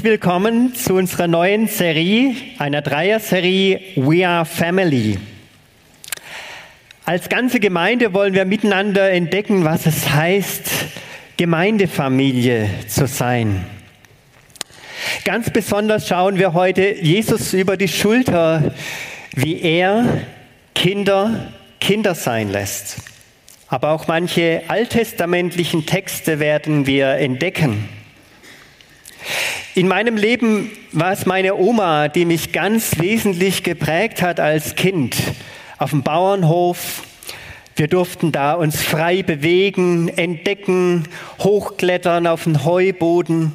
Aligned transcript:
Herzlich 0.00 0.12
willkommen 0.12 0.74
zu 0.74 0.94
unserer 0.94 1.26
neuen 1.26 1.66
Serie, 1.66 2.34
einer 2.56 2.80
Dreier-Serie 2.80 3.80
We 3.96 4.26
Are 4.26 4.46
Family. 4.46 5.18
Als 7.04 7.28
ganze 7.28 7.60
Gemeinde 7.60 8.14
wollen 8.14 8.32
wir 8.32 8.46
miteinander 8.46 9.10
entdecken, 9.10 9.62
was 9.62 9.84
es 9.84 10.08
heißt, 10.08 10.70
Gemeindefamilie 11.36 12.70
zu 12.88 13.06
sein. 13.06 13.66
Ganz 15.26 15.50
besonders 15.50 16.08
schauen 16.08 16.38
wir 16.38 16.54
heute 16.54 16.94
Jesus 16.94 17.52
über 17.52 17.76
die 17.76 17.88
Schulter, 17.88 18.74
wie 19.34 19.60
er 19.60 20.22
Kinder 20.74 21.52
Kinder 21.78 22.14
sein 22.14 22.48
lässt. 22.48 22.96
Aber 23.68 23.90
auch 23.90 24.06
manche 24.06 24.62
alttestamentlichen 24.68 25.84
Texte 25.84 26.38
werden 26.38 26.86
wir 26.86 27.16
entdecken. 27.16 27.99
In 29.74 29.88
meinem 29.88 30.16
Leben 30.16 30.70
war 30.92 31.12
es 31.12 31.26
meine 31.26 31.56
Oma, 31.56 32.08
die 32.08 32.24
mich 32.24 32.52
ganz 32.52 32.98
wesentlich 32.98 33.62
geprägt 33.62 34.22
hat 34.22 34.40
als 34.40 34.74
Kind. 34.74 35.16
Auf 35.78 35.90
dem 35.90 36.02
Bauernhof. 36.02 37.04
Wir 37.76 37.88
durften 37.88 38.30
da 38.30 38.54
uns 38.54 38.82
frei 38.82 39.22
bewegen, 39.22 40.08
entdecken, 40.08 41.04
hochklettern 41.38 42.26
auf 42.26 42.44
den 42.44 42.64
Heuboden. 42.64 43.52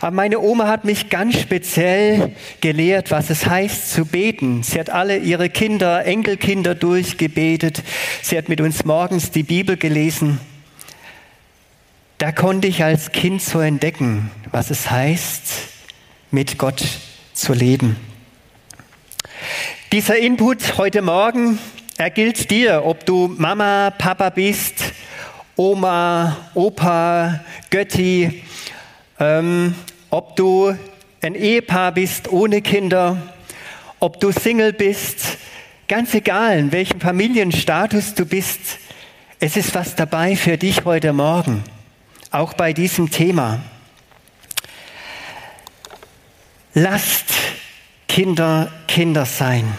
Aber 0.00 0.10
meine 0.10 0.40
Oma 0.40 0.66
hat 0.66 0.84
mich 0.84 1.08
ganz 1.08 1.38
speziell 1.38 2.34
gelehrt, 2.60 3.12
was 3.12 3.30
es 3.30 3.46
heißt 3.46 3.92
zu 3.92 4.06
beten. 4.06 4.64
Sie 4.64 4.80
hat 4.80 4.90
alle 4.90 5.18
ihre 5.18 5.50
Kinder, 5.50 6.04
Enkelkinder 6.04 6.74
durchgebetet. 6.74 7.82
Sie 8.22 8.36
hat 8.36 8.48
mit 8.48 8.60
uns 8.60 8.84
morgens 8.84 9.30
die 9.30 9.44
Bibel 9.44 9.76
gelesen. 9.76 10.40
Da 12.20 12.32
konnte 12.32 12.68
ich 12.68 12.84
als 12.84 13.12
Kind 13.12 13.40
so 13.40 13.60
entdecken, 13.60 14.30
was 14.50 14.70
es 14.70 14.90
heißt, 14.90 15.42
mit 16.30 16.58
Gott 16.58 16.84
zu 17.32 17.54
leben. 17.54 17.96
Dieser 19.90 20.18
Input 20.18 20.76
heute 20.76 21.00
Morgen, 21.00 21.58
er 21.96 22.10
gilt 22.10 22.50
dir, 22.50 22.84
ob 22.84 23.06
du 23.06 23.34
Mama, 23.38 23.88
Papa 23.96 24.28
bist, 24.28 24.92
Oma, 25.56 26.36
Opa, 26.52 27.40
Götti, 27.70 28.42
ähm, 29.18 29.74
ob 30.10 30.36
du 30.36 30.76
ein 31.22 31.34
Ehepaar 31.34 31.92
bist 31.92 32.30
ohne 32.30 32.60
Kinder, 32.60 33.16
ob 33.98 34.20
du 34.20 34.30
Single 34.30 34.74
bist, 34.74 35.38
ganz 35.88 36.12
egal, 36.12 36.58
in 36.58 36.70
welchem 36.70 37.00
Familienstatus 37.00 38.12
du 38.12 38.26
bist, 38.26 38.60
es 39.38 39.56
ist 39.56 39.74
was 39.74 39.94
dabei 39.94 40.36
für 40.36 40.58
dich 40.58 40.84
heute 40.84 41.14
Morgen 41.14 41.64
auch 42.30 42.54
bei 42.54 42.72
diesem 42.72 43.10
Thema. 43.10 43.60
Lasst 46.74 47.26
Kinder 48.08 48.72
Kinder 48.86 49.24
sein. 49.24 49.72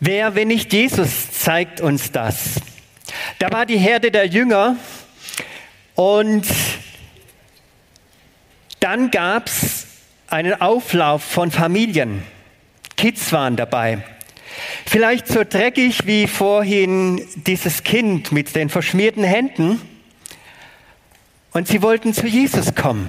Wer, 0.00 0.34
wenn 0.34 0.48
nicht 0.48 0.72
Jesus, 0.72 1.32
zeigt 1.32 1.80
uns 1.80 2.12
das? 2.12 2.60
Da 3.38 3.50
war 3.50 3.66
die 3.66 3.78
Herde 3.78 4.10
der 4.10 4.26
Jünger 4.26 4.76
und 5.94 6.46
dann 8.80 9.10
gab 9.10 9.46
es 9.46 9.86
einen 10.28 10.60
Auflauf 10.60 11.22
von 11.22 11.50
Familien. 11.50 12.22
Kids 12.96 13.32
waren 13.32 13.56
dabei. 13.56 14.04
Vielleicht 14.86 15.26
so 15.26 15.42
dreckig 15.42 16.06
wie 16.06 16.26
vorhin 16.26 17.26
dieses 17.34 17.82
Kind 17.82 18.30
mit 18.30 18.54
den 18.54 18.68
verschmierten 18.68 19.24
Händen. 19.24 19.80
Und 21.54 21.68
sie 21.68 21.82
wollten 21.82 22.12
zu 22.12 22.26
Jesus 22.26 22.74
kommen. 22.74 23.08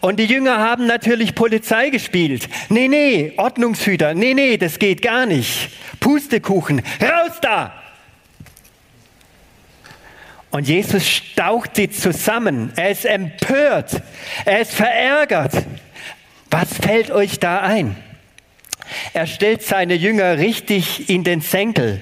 Und 0.00 0.18
die 0.18 0.24
Jünger 0.24 0.58
haben 0.58 0.86
natürlich 0.86 1.34
Polizei 1.34 1.90
gespielt. 1.90 2.48
Nee, 2.70 2.88
nee, 2.88 3.34
Ordnungshüter. 3.36 4.14
Nee, 4.14 4.32
nee, 4.32 4.56
das 4.56 4.78
geht 4.78 5.02
gar 5.02 5.26
nicht. 5.26 5.70
Pustekuchen. 6.00 6.82
Raus 7.00 7.36
da! 7.42 7.74
Und 10.50 10.66
Jesus 10.66 11.06
staucht 11.06 11.76
sie 11.76 11.90
zusammen. 11.90 12.72
Er 12.76 12.90
ist 12.90 13.04
empört. 13.04 14.00
Er 14.46 14.60
ist 14.60 14.72
verärgert. 14.72 15.52
Was 16.50 16.72
fällt 16.72 17.10
euch 17.10 17.38
da 17.38 17.60
ein? 17.60 17.96
Er 19.12 19.26
stellt 19.26 19.62
seine 19.62 19.94
Jünger 19.94 20.38
richtig 20.38 21.10
in 21.10 21.22
den 21.22 21.42
Senkel. 21.42 22.00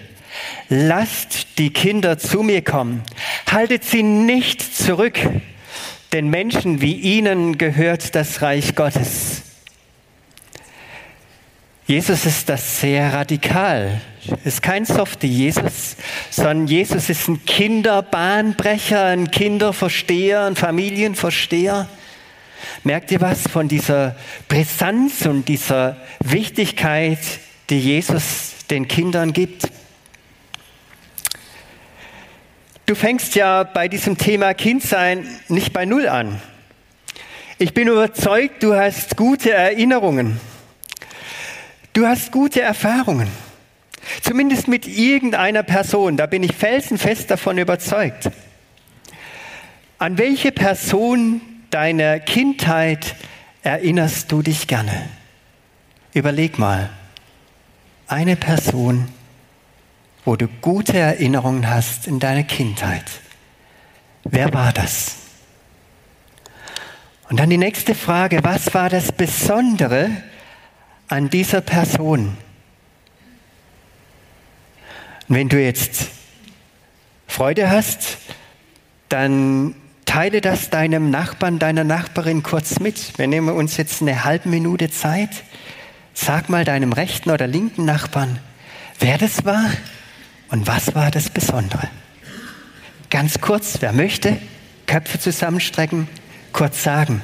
Lasst 0.69 1.59
die 1.59 1.71
Kinder 1.71 2.19
zu 2.19 2.43
mir 2.43 2.63
kommen. 2.63 3.03
Haltet 3.51 3.85
sie 3.85 4.03
nicht 4.03 4.63
zurück, 4.63 5.19
denn 6.13 6.29
Menschen 6.29 6.81
wie 6.81 6.95
ihnen 6.95 7.59
gehört 7.59 8.15
das 8.15 8.43
Reich 8.43 8.75
Gottes. 8.75 9.43
Jesus 11.87 12.27
ist 12.27 12.49
das 12.49 12.81
sehr 12.81 13.13
radikal. 13.13 14.01
Ist 14.45 14.61
kein 14.61 14.85
softe 14.85 15.29
Jesus, 15.29 15.95
sondern 16.31 16.67
Jesus 16.67 17.09
ist 17.09 17.29
ein 17.29 17.45
Kinderbahnbrecher, 17.45 19.05
ein 19.05 19.31
Kinderversteher, 19.31 20.47
ein 20.47 20.57
Familienversteher. 20.57 21.89
Merkt 22.83 23.13
ihr 23.13 23.21
was 23.21 23.43
von 23.43 23.69
dieser 23.69 24.17
Brisanz 24.49 25.27
und 25.27 25.47
dieser 25.47 25.97
Wichtigkeit, 26.19 27.21
die 27.71 27.79
Jesus 27.79 28.55
den 28.69 28.89
Kindern 28.89 29.33
gibt? 29.33 29.69
Du 32.87 32.95
fängst 32.95 33.35
ja 33.35 33.65
bei 33.65 33.89
diesem 33.89 34.17
Thema 34.17 34.55
Kindsein 34.55 35.27
nicht 35.49 35.73
bei 35.73 35.85
Null 35.85 36.09
an. 36.09 36.41
Ich 37.59 37.75
bin 37.75 37.89
überzeugt, 37.89 38.63
du 38.63 38.77
hast 38.77 39.17
gute 39.17 39.53
Erinnerungen. 39.53 40.41
Du 41.95 42.07
hast 42.07 42.31
gute 42.31 42.63
Erfahrungen. 42.63 43.27
Zumindest 44.23 44.69
mit 44.69 44.87
irgendeiner 44.87 45.65
Person, 45.65 46.17
da 46.17 46.27
bin 46.27 46.45
ich 46.45 46.55
felsenfest 46.55 47.29
davon 47.29 47.59
überzeugt. 47.59 48.31
An 49.99 50.17
welche 50.17 50.53
Person 50.53 51.41
deiner 51.71 52.21
Kindheit 52.21 53.17
erinnerst 53.65 54.31
du 54.31 54.43
dich 54.43 54.69
gerne? 54.69 55.09
Überleg 56.15 56.57
mal. 56.57 56.91
Eine 58.07 58.37
Person, 58.37 59.09
wo 60.27 60.35
du 60.35 60.49
gute 60.49 60.99
Erinnerungen 60.99 61.71
hast 61.71 62.09
in 62.09 62.19
deiner 62.19 62.43
Kindheit. 62.43 63.05
Wer 64.25 64.53
war 64.53 64.73
das? 64.73 65.15
Und 67.31 67.39
dann 67.39 67.49
die 67.49 67.59
nächste 67.59 67.95
Frage, 67.95 68.41
was 68.43 68.75
war 68.75 68.91
das 68.91 69.13
Besondere 69.13 70.11
an 71.07 71.31
dieser 71.31 71.61
Person? 71.61 72.37
Und 75.29 75.35
wenn 75.37 75.49
du 75.49 75.63
jetzt 75.63 76.09
Freude 77.29 77.71
hast, 77.71 78.19
dann 79.09 79.77
teile 80.07 80.41
das 80.41 80.71
deinem 80.71 81.11
Nachbarn, 81.11 81.61
deiner 81.61 81.85
Nachbarin 81.85 82.43
kurz 82.43 82.81
mit. 82.81 83.17
Wir 83.17 83.29
nehmen 83.29 83.51
uns 83.51 83.77
jetzt 83.77 84.03
eine 84.03 84.25
halbe 84.25 84.49
Minute 84.49 84.91
Zeit. 84.91 85.31
Sag 86.15 86.49
mal 86.49 86.65
deinem 86.65 86.93
rechten 86.93 87.31
oder 87.31 87.47
linken 87.47 87.85
Nachbarn, 87.85 88.41
wer 88.99 89.19
das 89.19 89.45
war 89.45 89.71
und 90.51 90.67
was 90.67 90.95
war 90.95 91.11
das 91.11 91.31
Besondere? 91.31 91.89
Ganz 93.11 93.41
kurz, 93.41 93.79
wer 93.81 93.93
möchte, 93.93 94.39
Köpfe 94.87 95.19
zusammenstrecken, 95.19 96.09
kurz 96.53 96.83
sagen. 96.83 97.23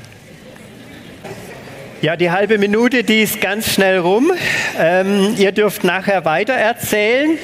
Ja, 2.02 2.16
die 2.16 2.32
halbe 2.32 2.58
Minute, 2.58 3.04
die 3.04 3.22
ist 3.22 3.40
ganz 3.40 3.72
schnell 3.72 3.98
rum. 3.98 4.32
Ähm, 4.76 5.36
ihr 5.38 5.52
dürft 5.52 5.84
nachher 5.84 6.24
weiter 6.24 6.52
erzählen. 6.52 7.38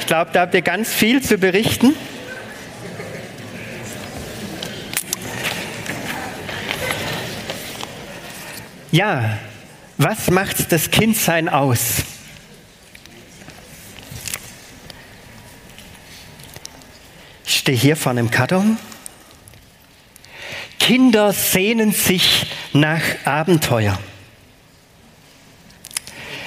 Ich 0.00 0.06
glaube, 0.06 0.30
da 0.32 0.40
habt 0.40 0.54
ihr 0.54 0.62
ganz 0.62 0.92
viel 0.92 1.22
zu 1.22 1.38
berichten. 1.38 1.94
Ja, 8.90 9.38
was 9.98 10.28
macht 10.30 10.72
das 10.72 10.90
Kindsein 10.90 11.48
aus? 11.48 12.02
Stehe 17.60 17.76
hier 17.76 17.94
vor 17.94 18.12
einem 18.12 18.30
Karton. 18.30 18.78
Kinder 20.78 21.34
sehnen 21.34 21.92
sich 21.92 22.46
nach 22.72 23.02
Abenteuer. 23.26 23.98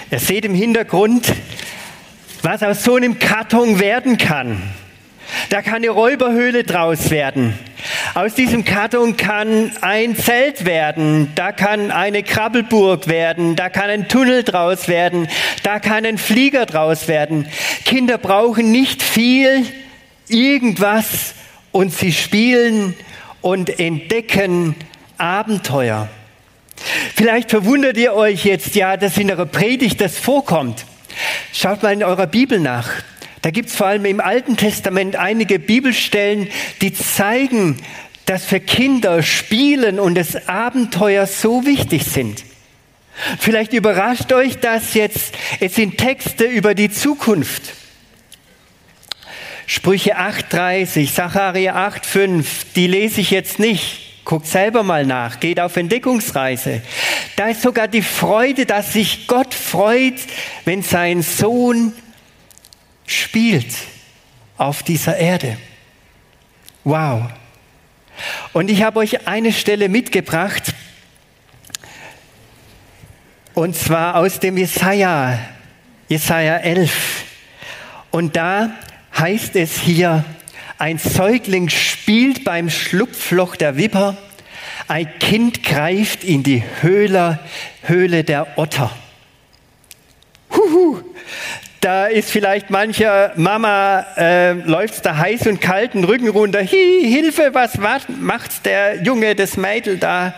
Ihr 0.10 0.20
seht 0.20 0.44
im 0.44 0.56
Hintergrund, 0.56 1.32
was 2.42 2.64
aus 2.64 2.84
so 2.84 2.96
einem 2.96 3.20
Karton 3.20 3.80
werden 3.80 4.18
kann. 4.18 4.64
Da 5.50 5.62
kann 5.62 5.76
eine 5.76 5.92
Räuberhöhle 5.92 6.64
draus 6.64 7.12
werden. 7.12 7.60
Aus 8.16 8.34
diesem 8.34 8.66
Karton 8.66 9.16
kann 9.16 9.72
ein 9.82 10.16
Zelt 10.16 10.66
werden, 10.66 11.32
da 11.36 11.52
kann 11.52 11.92
eine 11.92 12.24
Krabbelburg 12.24 13.08
werden, 13.08 13.56
da 13.56 13.70
kann 13.70 13.90
ein 13.92 14.08
Tunnel 14.08 14.44
draus 14.44 14.88
werden, 14.88 15.28
da 15.62 15.80
kann 15.80 16.06
ein 16.06 16.18
Flieger 16.18 16.66
draus 16.66 17.08
werden. 17.08 17.48
Kinder 17.86 18.18
brauchen 18.18 18.72
nicht 18.72 19.04
viel, 19.04 19.66
irgendwas 20.28 21.34
und 21.72 21.94
sie 21.94 22.12
spielen 22.12 22.96
und 23.42 23.80
entdecken 23.80 24.76
Abenteuer. 25.18 26.10
Vielleicht 27.16 27.50
verwundert 27.50 27.98
ihr 27.98 28.14
euch 28.14 28.46
jetzt, 28.46 28.76
ja, 28.76 28.98
dass 28.98 29.18
in 29.18 29.32
eurer 29.32 29.46
Predigt 29.46 30.02
das 30.02 30.18
vorkommt. 30.18 30.86
Schaut 31.54 31.84
mal 31.84 31.94
in 31.94 32.04
eurer 32.04 32.28
Bibel 32.28 32.60
nach. 32.60 32.90
Da 33.42 33.52
gibt 33.52 33.70
es 33.70 33.76
vor 33.76 33.88
allem 33.88 34.06
im 34.06 34.22
Alten 34.22 34.58
Testament 34.58 35.16
einige 35.16 35.60
Bibelstellen, 35.60 36.48
die 36.82 36.94
zeigen, 36.94 37.78
dass 38.26 38.46
für 38.46 38.60
Kinder 38.60 39.22
Spielen 39.22 40.00
und 40.00 40.16
das 40.16 40.48
Abenteuer 40.48 41.28
so 41.28 41.66
wichtig 41.66 42.06
sind. 42.06 42.44
Vielleicht 43.40 43.74
überrascht 43.74 44.32
euch 44.32 44.60
das 44.60 44.94
jetzt. 44.94 45.36
Es 45.60 45.76
sind 45.76 45.98
Texte 45.98 46.46
über 46.46 46.74
die 46.74 46.90
Zukunft. 46.90 47.74
Sprüche 49.66 50.18
8.30, 50.18 51.10
Sacharia 51.10 51.76
8.5, 51.88 52.46
die 52.76 52.88
lese 52.88 53.22
ich 53.22 53.32
jetzt 53.32 53.60
nicht. 53.60 54.26
Guckt 54.26 54.48
selber 54.48 54.84
mal 54.84 55.06
nach, 55.06 55.40
geht 55.40 55.60
auf 55.60 55.76
Entdeckungsreise. 55.76 56.82
Da 57.36 57.50
ist 57.50 57.62
sogar 57.62 57.88
die 57.88 58.02
Freude, 58.02 58.66
dass 58.66 58.94
sich 58.94 59.28
Gott 59.28 59.54
freut, 59.54 60.20
wenn 60.66 60.82
sein 60.82 61.22
Sohn 61.22 61.94
spielt 63.06 63.74
auf 64.58 64.84
dieser 64.84 65.18
Erde. 65.18 65.58
Wow. 66.84 67.24
Und 68.54 68.70
ich 68.70 68.84
habe 68.84 69.00
euch 69.00 69.28
eine 69.28 69.52
Stelle 69.52 69.90
mitgebracht, 69.90 70.74
und 73.54 73.76
zwar 73.76 74.16
aus 74.16 74.40
dem 74.40 74.58
Jesaja, 74.58 75.38
Jesaja 76.08 76.58
11. 76.58 77.24
Und 78.10 78.36
da 78.36 78.72
heißt 79.18 79.56
es 79.56 79.80
hier, 79.80 80.26
ein 80.78 80.98
Säugling 80.98 81.70
spielt 81.70 82.44
beim 82.44 82.70
Schlupfloch 82.70 83.56
der 83.56 83.78
Wipper, 83.78 84.18
ein 84.88 85.08
Kind 85.20 85.64
greift 85.64 86.24
in 86.24 86.44
die 86.44 86.64
Höhle, 86.82 87.40
Höhle 87.84 88.24
der 88.24 88.58
Otter. 88.58 88.92
Huhu, 90.52 91.02
da 91.84 92.06
ist 92.06 92.32
vielleicht 92.32 92.70
mancher 92.70 93.34
Mama, 93.36 94.06
äh, 94.16 94.54
läuft 94.54 95.06
da 95.06 95.18
heiß 95.18 95.48
und 95.48 95.60
kalt 95.60 95.94
den 95.94 96.06
Rücken 96.06 96.30
runter. 96.30 96.60
Hi, 96.60 97.02
Hilfe, 97.04 97.50
was 97.52 97.78
macht 98.08 98.66
der 98.66 99.04
Junge, 99.04 99.36
das 99.36 99.58
Mädel 99.58 99.98
da? 99.98 100.34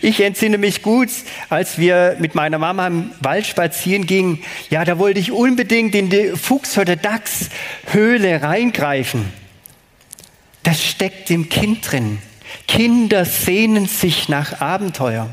Ich 0.00 0.20
entsinne 0.20 0.56
mich 0.56 0.82
gut, 0.82 1.10
als 1.50 1.76
wir 1.76 2.16
mit 2.20 2.34
meiner 2.34 2.58
Mama 2.58 2.86
im 2.86 3.10
Wald 3.20 3.46
spazieren 3.46 4.06
gingen. 4.06 4.42
Ja, 4.70 4.84
da 4.84 4.98
wollte 4.98 5.20
ich 5.20 5.30
unbedingt 5.30 5.94
in 5.94 6.08
die 6.08 6.32
Fuchs- 6.36 6.78
oder 6.78 6.96
Dachshöhle 6.96 8.42
reingreifen. 8.42 9.30
Das 10.62 10.82
steckt 10.82 11.30
im 11.30 11.50
Kind 11.50 11.90
drin. 11.90 12.18
Kinder 12.66 13.24
sehnen 13.26 13.86
sich 13.86 14.28
nach 14.28 14.60
Abenteuer. 14.60 15.28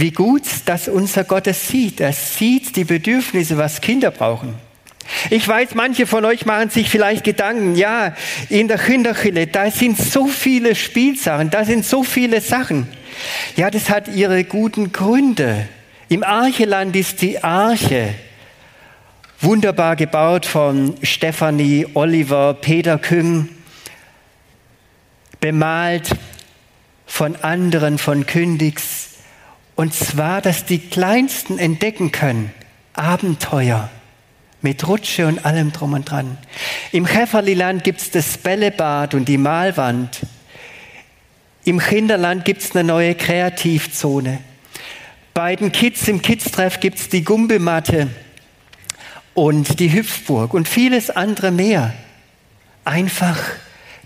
Wie 0.00 0.12
gut, 0.12 0.44
dass 0.64 0.88
unser 0.88 1.24
Gott 1.24 1.46
es 1.46 1.68
sieht. 1.68 2.00
Er 2.00 2.14
sieht 2.14 2.74
die 2.74 2.84
Bedürfnisse, 2.84 3.58
was 3.58 3.82
Kinder 3.82 4.10
brauchen. 4.10 4.54
Ich 5.28 5.46
weiß, 5.46 5.74
manche 5.74 6.06
von 6.06 6.24
euch 6.24 6.46
machen 6.46 6.70
sich 6.70 6.88
vielleicht 6.88 7.22
Gedanken, 7.22 7.74
ja, 7.74 8.14
in 8.48 8.66
der 8.66 8.78
Kinderkille, 8.78 9.46
da 9.46 9.70
sind 9.70 9.98
so 9.98 10.26
viele 10.26 10.74
Spielsachen, 10.74 11.50
da 11.50 11.66
sind 11.66 11.84
so 11.84 12.02
viele 12.02 12.40
Sachen. 12.40 12.86
Ja, 13.56 13.70
das 13.70 13.90
hat 13.90 14.08
ihre 14.08 14.44
guten 14.44 14.90
Gründe. 14.90 15.68
Im 16.08 16.22
Archeland 16.22 16.96
ist 16.96 17.20
die 17.20 17.44
Arche 17.44 18.14
wunderbar 19.42 19.96
gebaut 19.96 20.46
von 20.46 20.94
Stephanie 21.02 21.86
Oliver 21.92 22.54
Peter 22.54 22.96
Küng, 22.96 23.50
bemalt 25.40 26.08
von 27.04 27.36
anderen, 27.36 27.98
von 27.98 28.24
Kündigs. 28.24 29.09
Und 29.80 29.94
zwar, 29.94 30.42
dass 30.42 30.66
die 30.66 30.78
Kleinsten 30.78 31.58
entdecken 31.58 32.12
können, 32.12 32.52
Abenteuer 32.92 33.88
mit 34.60 34.86
Rutsche 34.86 35.26
und 35.26 35.46
allem 35.46 35.72
drum 35.72 35.94
und 35.94 36.10
dran. 36.10 36.36
Im 36.92 37.06
Käferliland 37.06 37.82
gibt 37.82 38.02
es 38.02 38.10
das 38.10 38.36
Bällebad 38.36 39.14
und 39.14 39.26
die 39.26 39.38
Malwand. 39.38 40.20
Im 41.64 41.78
Kinderland 41.78 42.44
gibt 42.44 42.60
es 42.60 42.76
eine 42.76 42.84
neue 42.84 43.14
Kreativzone. 43.14 44.40
Bei 45.32 45.56
den 45.56 45.72
Kids 45.72 46.08
im 46.08 46.20
Kids-Treff 46.20 46.80
gibt 46.80 46.98
es 46.98 47.08
die 47.08 47.24
Gumbelmatte 47.24 48.08
und 49.32 49.80
die 49.80 49.94
Hüpfburg 49.94 50.52
und 50.52 50.68
vieles 50.68 51.08
andere 51.08 51.50
mehr. 51.52 51.94
Einfach 52.84 53.38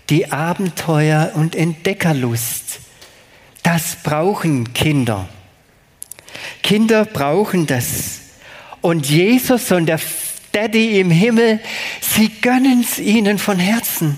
die 0.09 0.31
Abenteuer 0.31 1.31
und 1.33 1.53
Entdeckerlust. 1.53 2.79
Das 3.61 3.97
brauchen 4.01 4.73
Kinder. 4.73 5.27
Kinder 6.63 7.05
brauchen 7.05 7.67
das. 7.67 8.21
Und 8.81 9.09
Jesus 9.09 9.71
und 9.71 9.87
der 9.87 9.99
Daddy 10.51 10.99
im 10.99 11.11
Himmel, 11.11 11.59
sie 12.01 12.29
gönnen 12.41 12.81
es 12.81 12.99
ihnen 12.99 13.39
von 13.39 13.59
Herzen. 13.59 14.17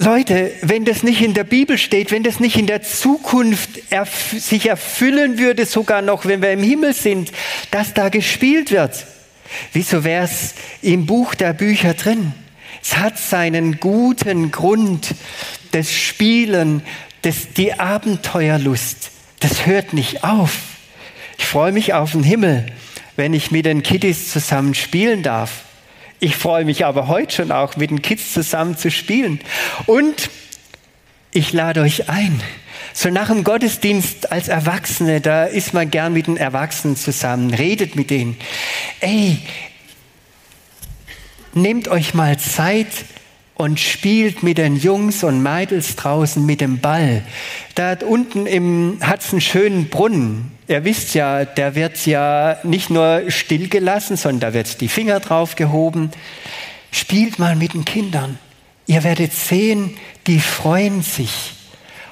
Leute, 0.00 0.52
wenn 0.62 0.84
das 0.84 1.02
nicht 1.02 1.20
in 1.22 1.34
der 1.34 1.44
Bibel 1.44 1.76
steht, 1.76 2.12
wenn 2.12 2.22
das 2.22 2.38
nicht 2.38 2.56
in 2.56 2.66
der 2.66 2.82
Zukunft 2.82 3.70
erf 3.90 4.32
sich 4.38 4.66
erfüllen 4.66 5.38
würde, 5.38 5.66
sogar 5.66 6.02
noch, 6.02 6.24
wenn 6.24 6.40
wir 6.40 6.52
im 6.52 6.62
Himmel 6.62 6.94
sind, 6.94 7.32
dass 7.72 7.94
da 7.94 8.08
gespielt 8.08 8.70
wird, 8.70 9.06
wieso 9.72 10.04
wäre 10.04 10.24
es 10.24 10.54
im 10.82 11.06
Buch 11.06 11.34
der 11.34 11.52
Bücher 11.52 11.94
drin? 11.94 12.32
Es 12.80 12.96
hat 12.96 13.18
seinen 13.18 13.80
guten 13.80 14.52
Grund, 14.52 15.14
das 15.72 15.92
Spielen, 15.92 16.82
das, 17.22 17.52
die 17.56 17.74
Abenteuerlust. 17.74 19.10
Das 19.40 19.66
hört 19.66 19.92
nicht 19.92 20.24
auf. 20.24 20.58
Ich 21.38 21.46
freue 21.46 21.72
mich 21.72 21.94
auf 21.94 22.12
den 22.12 22.22
Himmel 22.22 22.66
wenn 23.18 23.34
ich 23.34 23.50
mit 23.50 23.66
den 23.66 23.82
Kiddies 23.82 24.30
zusammen 24.30 24.74
spielen 24.74 25.24
darf. 25.24 25.64
Ich 26.20 26.36
freue 26.36 26.64
mich 26.64 26.86
aber 26.86 27.08
heute 27.08 27.34
schon 27.34 27.50
auch, 27.50 27.76
mit 27.76 27.90
den 27.90 28.00
Kids 28.00 28.32
zusammen 28.32 28.78
zu 28.78 28.92
spielen. 28.92 29.40
Und 29.86 30.30
ich 31.32 31.52
lade 31.52 31.80
euch 31.80 32.08
ein. 32.08 32.40
So 32.92 33.10
nach 33.10 33.26
dem 33.26 33.42
Gottesdienst 33.42 34.30
als 34.30 34.46
Erwachsene, 34.46 35.20
da 35.20 35.46
ist 35.46 35.74
man 35.74 35.90
gern 35.90 36.12
mit 36.12 36.28
den 36.28 36.36
Erwachsenen 36.36 36.94
zusammen, 36.94 37.52
redet 37.52 37.96
mit 37.96 38.10
denen. 38.10 38.36
Ey, 39.00 39.38
nehmt 41.54 41.88
euch 41.88 42.14
mal 42.14 42.38
Zeit, 42.38 42.86
und 43.58 43.80
spielt 43.80 44.44
mit 44.44 44.56
den 44.56 44.76
Jungs 44.76 45.24
und 45.24 45.42
Mädels 45.42 45.96
draußen 45.96 46.46
mit 46.46 46.60
dem 46.60 46.78
Ball. 46.78 47.22
Da 47.74 47.96
unten 48.06 48.98
hat 49.00 49.20
es 49.20 49.32
einen 49.32 49.40
schönen 49.40 49.88
Brunnen. 49.88 50.52
Ihr 50.68 50.84
wisst 50.84 51.14
ja, 51.14 51.44
der 51.44 51.74
wird 51.74 52.06
ja 52.06 52.58
nicht 52.62 52.88
nur 52.88 53.24
stillgelassen, 53.28 54.16
sondern 54.16 54.40
da 54.40 54.54
wird 54.54 54.80
die 54.80 54.88
Finger 54.88 55.18
drauf 55.18 55.56
gehoben. 55.56 56.12
Spielt 56.92 57.40
mal 57.40 57.56
mit 57.56 57.74
den 57.74 57.84
Kindern. 57.84 58.38
Ihr 58.86 59.02
werdet 59.02 59.32
sehen, 59.32 59.96
die 60.28 60.38
freuen 60.38 61.02
sich. 61.02 61.54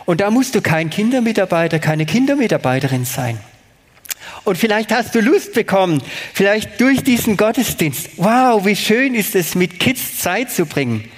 Und 0.04 0.20
da 0.20 0.30
musst 0.30 0.56
du 0.56 0.60
kein 0.60 0.90
Kindermitarbeiter, 0.90 1.78
keine 1.78 2.06
Kindermitarbeiterin 2.06 3.04
sein. 3.04 3.38
Und 4.42 4.58
vielleicht 4.58 4.90
hast 4.92 5.14
du 5.14 5.20
Lust 5.20 5.54
bekommen, 5.54 6.02
vielleicht 6.34 6.80
durch 6.80 7.04
diesen 7.04 7.36
Gottesdienst. 7.36 8.10
Wow, 8.16 8.64
wie 8.64 8.76
schön 8.76 9.14
ist 9.14 9.36
es, 9.36 9.54
mit 9.54 9.78
Kids 9.78 10.18
Zeit 10.18 10.50
zu 10.50 10.66
bringen. 10.66 11.08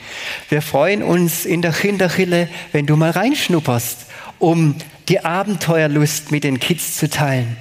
Wir 0.49 0.63
freuen 0.63 1.03
uns 1.03 1.45
in 1.45 1.63
der 1.63 1.73
Kinderchille, 1.73 2.49
wenn 2.73 2.87
du 2.87 2.97
mal 2.97 3.11
reinschnupperst, 3.11 4.07
um 4.39 4.77
die 5.09 5.25
Abenteuerlust 5.25 6.31
mit 6.31 6.45
den 6.45 6.61
Kids 6.61 6.97
zu 6.97 7.09
teilen. 7.09 7.57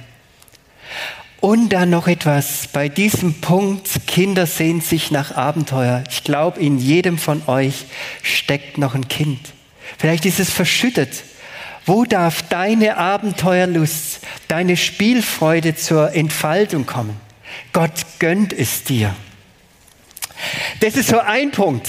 Und 1.40 1.68
dann 1.72 1.90
noch 1.90 2.08
etwas, 2.08 2.68
bei 2.72 2.88
diesem 2.88 3.34
Punkt, 3.34 4.06
Kinder 4.08 4.46
sehen 4.46 4.80
sich 4.80 5.12
nach 5.12 5.36
Abenteuer. 5.36 6.02
Ich 6.10 6.24
glaube, 6.24 6.58
in 6.58 6.78
jedem 6.78 7.16
von 7.16 7.42
euch 7.46 7.84
steckt 8.22 8.76
noch 8.76 8.96
ein 8.96 9.06
Kind. 9.06 9.38
Vielleicht 9.98 10.26
ist 10.26 10.40
es 10.40 10.50
verschüttet. 10.50 11.22
Wo 11.86 12.04
darf 12.04 12.42
deine 12.42 12.96
Abenteuerlust, 12.96 14.20
deine 14.48 14.76
Spielfreude 14.76 15.76
zur 15.76 16.12
Entfaltung 16.12 16.86
kommen? 16.86 17.18
Gott 17.72 18.04
gönnt 18.18 18.52
es 18.52 18.82
dir. 18.82 19.14
Das 20.80 20.96
ist 20.96 21.08
so 21.08 21.18
ein 21.18 21.50
Punkt. 21.50 21.88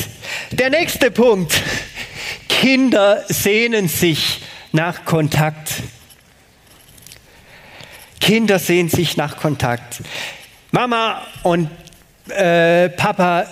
Der 0.51 0.69
nächste 0.69 1.11
Punkt. 1.11 1.53
Kinder 2.47 3.23
sehnen 3.27 3.87
sich 3.87 4.41
nach 4.71 5.05
Kontakt. 5.05 5.71
Kinder 8.19 8.59
sehnen 8.59 8.89
sich 8.89 9.17
nach 9.17 9.37
Kontakt. 9.37 10.01
Mama 10.71 11.25
und 11.43 11.69
äh, 12.29 12.89
Papa, 12.89 13.47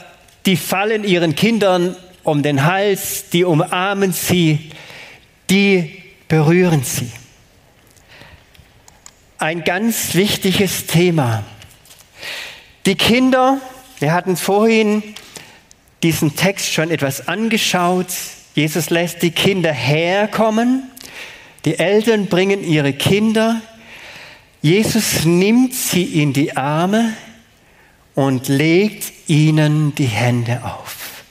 die 0.46 0.58
fallen 0.58 1.04
ihren 1.04 1.36
Kindern 1.36 1.96
um 2.24 2.44
den 2.44 2.66
Hals, 2.66 3.30
die 3.30 3.44
umarmen 3.44 4.12
sie, 4.12 4.72
die 5.50 6.04
berühren 6.28 6.84
sie. 6.84 7.12
Ein 9.40 9.64
ganz 9.64 10.16
wichtiges 10.16 10.88
Thema. 10.88 11.44
Die 12.86 12.96
Kinder 12.96 13.60
wir 14.00 14.14
hatten 14.14 14.38
vorhin 14.38 15.04
diesen 16.04 16.36
Text 16.36 16.72
schon 16.74 16.92
etwas 16.92 17.28
angeschaut. 17.28 18.08
Jesus 18.54 18.90
lässt 18.90 19.22
die 19.22 19.32
Kinder 19.32 19.72
herkommen, 19.72 20.84
die 21.66 21.80
Eltern 21.80 22.28
bringen 22.28 22.64
ihre 22.64 22.94
Kinder, 22.94 23.62
Jesus 24.62 25.26
nimmt 25.26 25.74
sie 25.74 26.22
in 26.22 26.34
die 26.34 26.58
Arme 26.58 27.14
und 28.16 28.48
legt 28.48 29.30
ihnen 29.30 29.94
die 29.96 30.06
Hände 30.08 30.64
auf. 30.64 31.24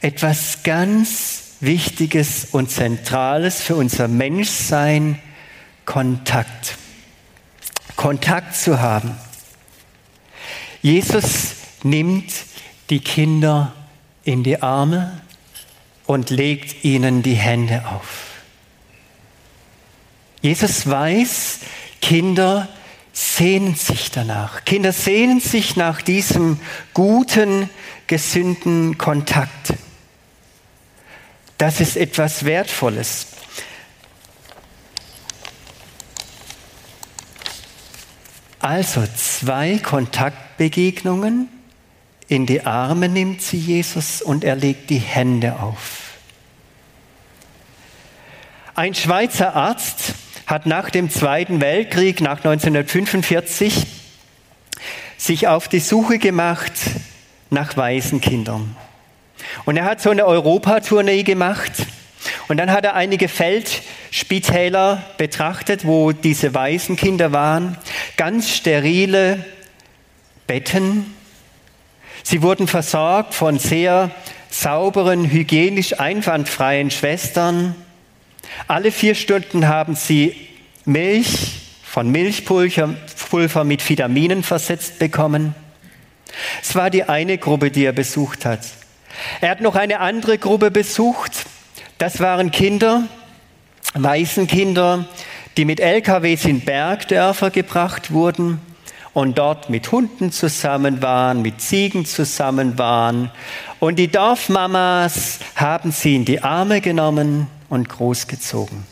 Etwas 0.00 0.62
ganz 0.62 1.42
Wichtiges 1.60 2.48
und 2.52 2.70
Zentrales 2.70 3.62
für 3.62 3.76
unser 3.76 4.08
Menschsein, 4.08 5.18
Kontakt. 5.86 6.76
Kontakt 7.96 8.54
zu 8.54 8.80
haben. 8.80 9.16
Jesus 10.82 11.55
nimmt 11.88 12.32
die 12.90 13.00
Kinder 13.00 13.72
in 14.24 14.42
die 14.42 14.62
Arme 14.62 15.20
und 16.06 16.30
legt 16.30 16.84
ihnen 16.84 17.22
die 17.22 17.34
Hände 17.34 17.86
auf. 17.86 18.26
Jesus 20.40 20.88
weiß, 20.88 21.60
Kinder 22.00 22.68
sehnen 23.12 23.74
sich 23.74 24.10
danach. 24.10 24.64
Kinder 24.64 24.92
sehnen 24.92 25.40
sich 25.40 25.76
nach 25.76 26.02
diesem 26.02 26.60
guten, 26.92 27.70
gesünden 28.06 28.98
Kontakt. 28.98 29.74
Das 31.58 31.80
ist 31.80 31.96
etwas 31.96 32.44
Wertvolles. 32.44 33.28
Also 38.58 39.04
zwei 39.16 39.78
Kontaktbegegnungen. 39.78 41.55
In 42.28 42.46
die 42.46 42.66
Arme 42.66 43.08
nimmt 43.08 43.40
sie 43.40 43.58
Jesus 43.58 44.20
und 44.20 44.42
er 44.42 44.56
legt 44.56 44.90
die 44.90 44.98
Hände 44.98 45.60
auf. 45.60 46.06
Ein 48.74 48.94
Schweizer 48.94 49.54
Arzt 49.54 50.14
hat 50.46 50.66
nach 50.66 50.90
dem 50.90 51.08
Zweiten 51.08 51.60
Weltkrieg, 51.60 52.20
nach 52.20 52.38
1945, 52.38 53.86
sich 55.16 55.48
auf 55.48 55.68
die 55.68 55.80
Suche 55.80 56.18
gemacht 56.18 56.72
nach 57.50 57.76
Waisenkindern. 57.76 58.76
Und 59.64 59.76
er 59.76 59.84
hat 59.84 60.00
so 60.00 60.10
eine 60.10 60.26
Europatournee 60.26 61.22
gemacht. 61.22 61.72
Und 62.48 62.58
dann 62.58 62.70
hat 62.70 62.84
er 62.84 62.94
einige 62.94 63.28
Feldspitäler 63.28 65.02
betrachtet, 65.16 65.86
wo 65.86 66.12
diese 66.12 66.54
Waisenkinder 66.54 67.32
waren. 67.32 67.78
Ganz 68.16 68.50
sterile 68.50 69.44
Betten. 70.46 71.15
Sie 72.28 72.42
wurden 72.42 72.66
versorgt 72.66 73.34
von 73.34 73.60
sehr 73.60 74.10
sauberen, 74.50 75.30
hygienisch 75.30 76.00
einwandfreien 76.00 76.90
Schwestern. 76.90 77.76
Alle 78.66 78.90
vier 78.90 79.14
Stunden 79.14 79.68
haben 79.68 79.94
sie 79.94 80.34
Milch 80.84 81.52
von 81.84 82.10
Milchpulver 82.10 83.62
mit 83.62 83.88
Vitaminen 83.88 84.42
versetzt 84.42 84.98
bekommen. 84.98 85.54
Es 86.60 86.74
war 86.74 86.90
die 86.90 87.04
eine 87.04 87.38
Gruppe, 87.38 87.70
die 87.70 87.84
er 87.84 87.92
besucht 87.92 88.44
hat. 88.44 88.66
Er 89.40 89.50
hat 89.50 89.60
noch 89.60 89.76
eine 89.76 90.00
andere 90.00 90.36
Gruppe 90.36 90.72
besucht. 90.72 91.46
Das 91.98 92.18
waren 92.18 92.50
Kinder, 92.50 93.04
Waisenkinder, 93.94 95.04
die 95.56 95.64
mit 95.64 95.78
LKWs 95.78 96.44
in 96.46 96.62
Bergdörfer 96.62 97.50
gebracht 97.50 98.10
wurden 98.10 98.60
und 99.16 99.38
dort 99.38 99.70
mit 99.70 99.92
Hunden 99.92 100.30
zusammen 100.30 101.00
waren, 101.00 101.40
mit 101.40 101.62
Ziegen 101.62 102.04
zusammen 102.04 102.76
waren. 102.76 103.30
Und 103.80 103.98
die 103.98 104.08
Dorfmamas 104.08 105.38
haben 105.54 105.90
sie 105.90 106.16
in 106.16 106.26
die 106.26 106.42
Arme 106.42 106.82
genommen 106.82 107.46
und 107.70 107.88
großgezogen. 107.88 108.84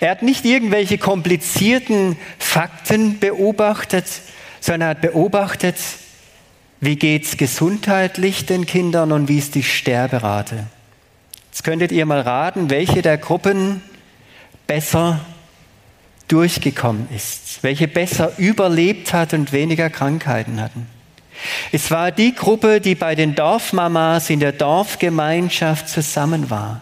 Er 0.00 0.12
hat 0.12 0.22
nicht 0.22 0.46
irgendwelche 0.46 0.96
komplizierten 0.96 2.16
Fakten 2.38 3.18
beobachtet, 3.18 4.06
sondern 4.60 4.80
er 4.80 4.90
hat 4.92 5.02
beobachtet, 5.02 5.76
wie 6.80 6.96
geht 6.96 7.24
es 7.24 7.36
gesundheitlich 7.36 8.46
den 8.46 8.64
Kindern 8.64 9.12
und 9.12 9.28
wie 9.28 9.36
ist 9.36 9.54
die 9.56 9.62
Sterberate. 9.62 10.68
Jetzt 11.50 11.64
könntet 11.64 11.92
ihr 11.92 12.06
mal 12.06 12.22
raten, 12.22 12.70
welche 12.70 13.02
der 13.02 13.18
Gruppen 13.18 13.82
besser 14.66 15.20
durchgekommen 16.32 17.08
ist, 17.14 17.62
welche 17.62 17.86
besser 17.86 18.32
überlebt 18.38 19.12
hat 19.12 19.34
und 19.34 19.52
weniger 19.52 19.90
Krankheiten 19.90 20.60
hatten. 20.60 20.86
Es 21.72 21.90
war 21.90 22.10
die 22.10 22.34
Gruppe, 22.34 22.80
die 22.80 22.94
bei 22.94 23.14
den 23.14 23.34
Dorfmamas 23.34 24.30
in 24.30 24.40
der 24.40 24.52
Dorfgemeinschaft 24.52 25.88
zusammen 25.88 26.48
war. 26.48 26.80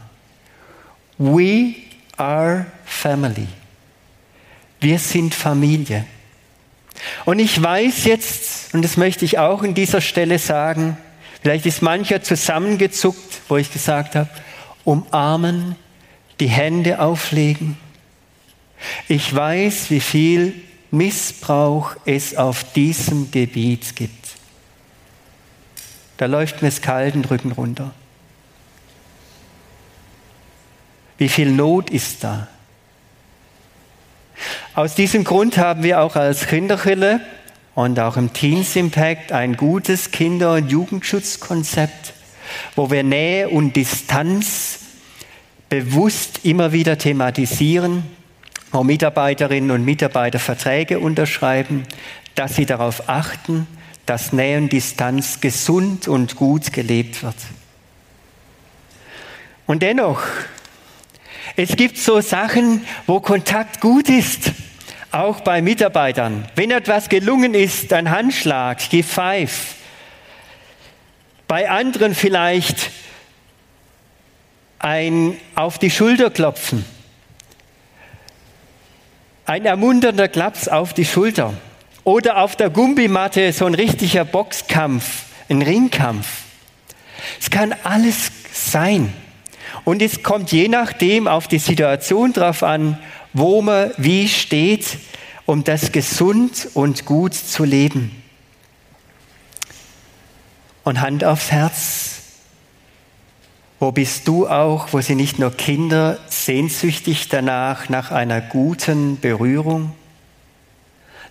We 1.18 1.74
are 2.16 2.66
family. 2.84 3.48
Wir 4.78 4.98
sind 4.98 5.34
Familie. 5.34 6.04
Und 7.24 7.38
ich 7.38 7.60
weiß 7.60 8.04
jetzt, 8.04 8.72
und 8.74 8.82
das 8.82 8.96
möchte 8.96 9.24
ich 9.24 9.38
auch 9.38 9.62
in 9.62 9.74
dieser 9.74 10.00
Stelle 10.00 10.38
sagen, 10.38 10.96
vielleicht 11.42 11.66
ist 11.66 11.82
mancher 11.82 12.22
zusammengezuckt, 12.22 13.40
wo 13.48 13.56
ich 13.56 13.72
gesagt 13.72 14.14
habe, 14.14 14.28
umarmen, 14.84 15.74
die 16.38 16.48
Hände 16.48 17.00
auflegen. 17.00 17.76
Ich 19.08 19.34
weiß, 19.34 19.90
wie 19.90 20.00
viel 20.00 20.54
Missbrauch 20.90 21.96
es 22.04 22.36
auf 22.36 22.72
diesem 22.72 23.30
Gebiet 23.30 23.94
gibt. 23.96 24.30
Da 26.16 26.26
läuft 26.26 26.62
mir 26.62 26.68
das 26.68 26.82
kalten 26.82 27.24
Rücken 27.24 27.52
runter. 27.52 27.92
Wie 31.18 31.28
viel 31.28 31.50
Not 31.50 31.90
ist 31.90 32.24
da? 32.24 32.48
Aus 34.74 34.94
diesem 34.94 35.24
Grund 35.24 35.58
haben 35.58 35.82
wir 35.82 36.00
auch 36.00 36.16
als 36.16 36.46
Kinderchille 36.46 37.20
und 37.74 38.00
auch 38.00 38.16
im 38.16 38.32
Teens 38.32 38.76
Impact 38.76 39.32
ein 39.32 39.56
gutes 39.56 40.10
Kinder- 40.10 40.54
und 40.54 40.70
Jugendschutzkonzept, 40.70 42.14
wo 42.74 42.90
wir 42.90 43.02
Nähe 43.02 43.48
und 43.48 43.76
Distanz 43.76 44.78
bewusst 45.68 46.40
immer 46.42 46.72
wieder 46.72 46.98
thematisieren, 46.98 48.02
wo 48.72 48.84
Mitarbeiterinnen 48.84 49.70
und 49.70 49.84
Mitarbeiter 49.84 50.38
Verträge 50.38 51.00
unterschreiben, 51.00 51.84
dass 52.34 52.56
sie 52.56 52.66
darauf 52.66 53.08
achten, 53.08 53.66
dass 54.06 54.32
Nähe 54.32 54.58
und 54.58 54.72
Distanz 54.72 55.40
gesund 55.40 56.08
und 56.08 56.36
gut 56.36 56.72
gelebt 56.72 57.22
wird. 57.22 57.36
Und 59.66 59.82
dennoch 59.82 60.22
es 61.56 61.76
gibt 61.76 61.98
so 61.98 62.20
Sachen, 62.20 62.86
wo 63.06 63.20
Kontakt 63.20 63.80
gut 63.80 64.08
ist, 64.08 64.52
auch 65.10 65.40
bei 65.40 65.60
Mitarbeitern. 65.60 66.46
Wenn 66.54 66.70
etwas 66.70 67.08
gelungen 67.08 67.54
ist, 67.54 67.92
ein 67.92 68.10
Handschlag, 68.10 68.78
give 68.88 69.08
five. 69.08 69.74
Bei 71.48 71.68
anderen 71.68 72.14
vielleicht 72.14 72.90
ein 74.78 75.36
auf 75.54 75.78
die 75.78 75.90
Schulter 75.90 76.30
klopfen. 76.30 76.84
Ein 79.50 79.64
ermunternder 79.66 80.28
Klaps 80.28 80.68
auf 80.68 80.94
die 80.94 81.04
Schulter. 81.04 81.52
Oder 82.04 82.40
auf 82.40 82.54
der 82.54 82.70
Gumbimatte 82.70 83.52
so 83.52 83.66
ein 83.66 83.74
richtiger 83.74 84.24
Boxkampf, 84.24 85.24
ein 85.48 85.60
Ringkampf. 85.60 86.42
Es 87.40 87.50
kann 87.50 87.74
alles 87.82 88.30
sein. 88.52 89.12
Und 89.82 90.02
es 90.02 90.22
kommt 90.22 90.52
je 90.52 90.68
nachdem 90.68 91.26
auf 91.26 91.48
die 91.48 91.58
Situation 91.58 92.32
drauf 92.32 92.62
an, 92.62 92.96
wo 93.32 93.60
man 93.60 93.90
wie 93.96 94.28
steht, 94.28 94.98
um 95.46 95.64
das 95.64 95.90
gesund 95.90 96.68
und 96.74 97.04
gut 97.04 97.34
zu 97.34 97.64
leben. 97.64 98.22
Und 100.84 101.00
Hand 101.00 101.24
aufs 101.24 101.50
Herz. 101.50 102.19
Wo 103.80 103.92
bist 103.92 104.28
du 104.28 104.46
auch, 104.46 104.92
wo 104.92 105.00
sind 105.00 105.16
nicht 105.16 105.38
nur 105.38 105.56
Kinder 105.56 106.18
sehnsüchtig 106.28 107.28
danach, 107.28 107.88
nach 107.88 108.10
einer 108.10 108.42
guten 108.42 109.18
Berührung? 109.18 109.92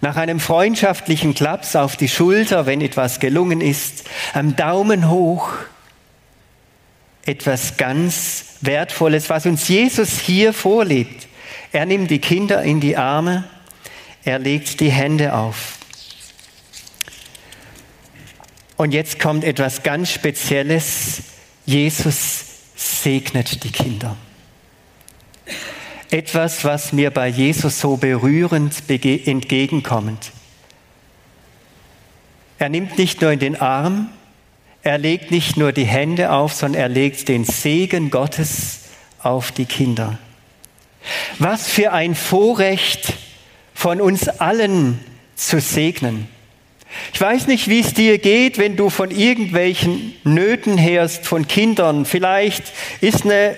Nach 0.01 0.15
einem 0.15 0.39
freundschaftlichen 0.39 1.35
Klaps 1.35 1.75
auf 1.75 1.95
die 1.95 2.07
Schulter, 2.07 2.65
wenn 2.65 2.81
etwas 2.81 3.19
gelungen 3.19 3.61
ist, 3.61 4.09
am 4.33 4.55
Daumen 4.55 5.11
hoch, 5.11 5.51
etwas 7.23 7.77
ganz 7.77 8.55
Wertvolles, 8.61 9.29
was 9.29 9.45
uns 9.45 9.67
Jesus 9.67 10.17
hier 10.17 10.51
vorlebt. 10.51 11.27
Er 11.71 11.85
nimmt 11.85 12.09
die 12.09 12.19
Kinder 12.19 12.63
in 12.63 12.79
die 12.79 12.97
Arme, 12.97 13.43
er 14.25 14.39
legt 14.39 14.79
die 14.79 14.89
Hände 14.89 15.35
auf. 15.35 15.77
Und 18.75 18.91
jetzt 18.91 19.19
kommt 19.19 19.43
etwas 19.43 19.83
ganz 19.83 20.09
Spezielles. 20.09 21.21
Jesus 21.69 22.45
segnet 22.75 23.63
die 23.63 23.71
Kinder. 23.71 24.17
Etwas, 26.09 26.65
was 26.65 26.93
mir 26.93 27.11
bei 27.11 27.27
Jesus 27.27 27.79
so 27.79 27.95
berührend 27.95 28.73
entgegenkommt. 28.89 30.31
Er 32.57 32.69
nimmt 32.69 32.97
nicht 32.97 33.21
nur 33.21 33.31
in 33.31 33.37
den 33.37 33.61
Arm, 33.61 34.09
Er 34.81 34.97
legt 34.97 35.29
nicht 35.29 35.57
nur 35.57 35.73
die 35.73 35.85
Hände 35.85 36.31
auf, 36.31 36.53
sondern 36.53 36.81
er 36.81 36.89
legt 36.89 37.27
den 37.27 37.43
Segen 37.43 38.09
Gottes 38.09 38.85
auf 39.21 39.51
die 39.51 39.65
Kinder. 39.65 40.17
Was 41.37 41.67
für 41.67 41.91
ein 41.91 42.15
Vorrecht 42.15 43.13
von 43.75 44.01
uns 44.01 44.27
allen 44.27 44.99
zu 45.35 45.59
segnen. 45.59 46.29
Ich 47.13 47.21
weiß 47.21 47.47
nicht, 47.47 47.67
wie 47.67 47.81
es 47.81 47.93
dir 47.93 48.17
geht, 48.17 48.57
wenn 48.57 48.75
du 48.75 48.89
von 48.89 49.11
irgendwelchen 49.11 50.15
Nöten 50.23 50.81
hörst 50.81 51.25
von 51.25 51.47
Kindern. 51.47 52.05
Vielleicht 52.05 52.63
ist 53.01 53.25
eine 53.25 53.55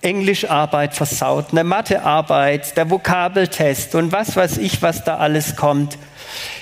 Englischarbeit 0.00 0.94
versaut, 0.94 1.46
eine 1.50 1.64
Mathearbeit, 1.64 2.76
der 2.76 2.90
Vokabeltest 2.90 3.94
und 3.94 4.12
was 4.12 4.36
weiß 4.36 4.58
ich, 4.58 4.80
was 4.82 5.04
da 5.04 5.16
alles 5.16 5.56
kommt. 5.56 5.98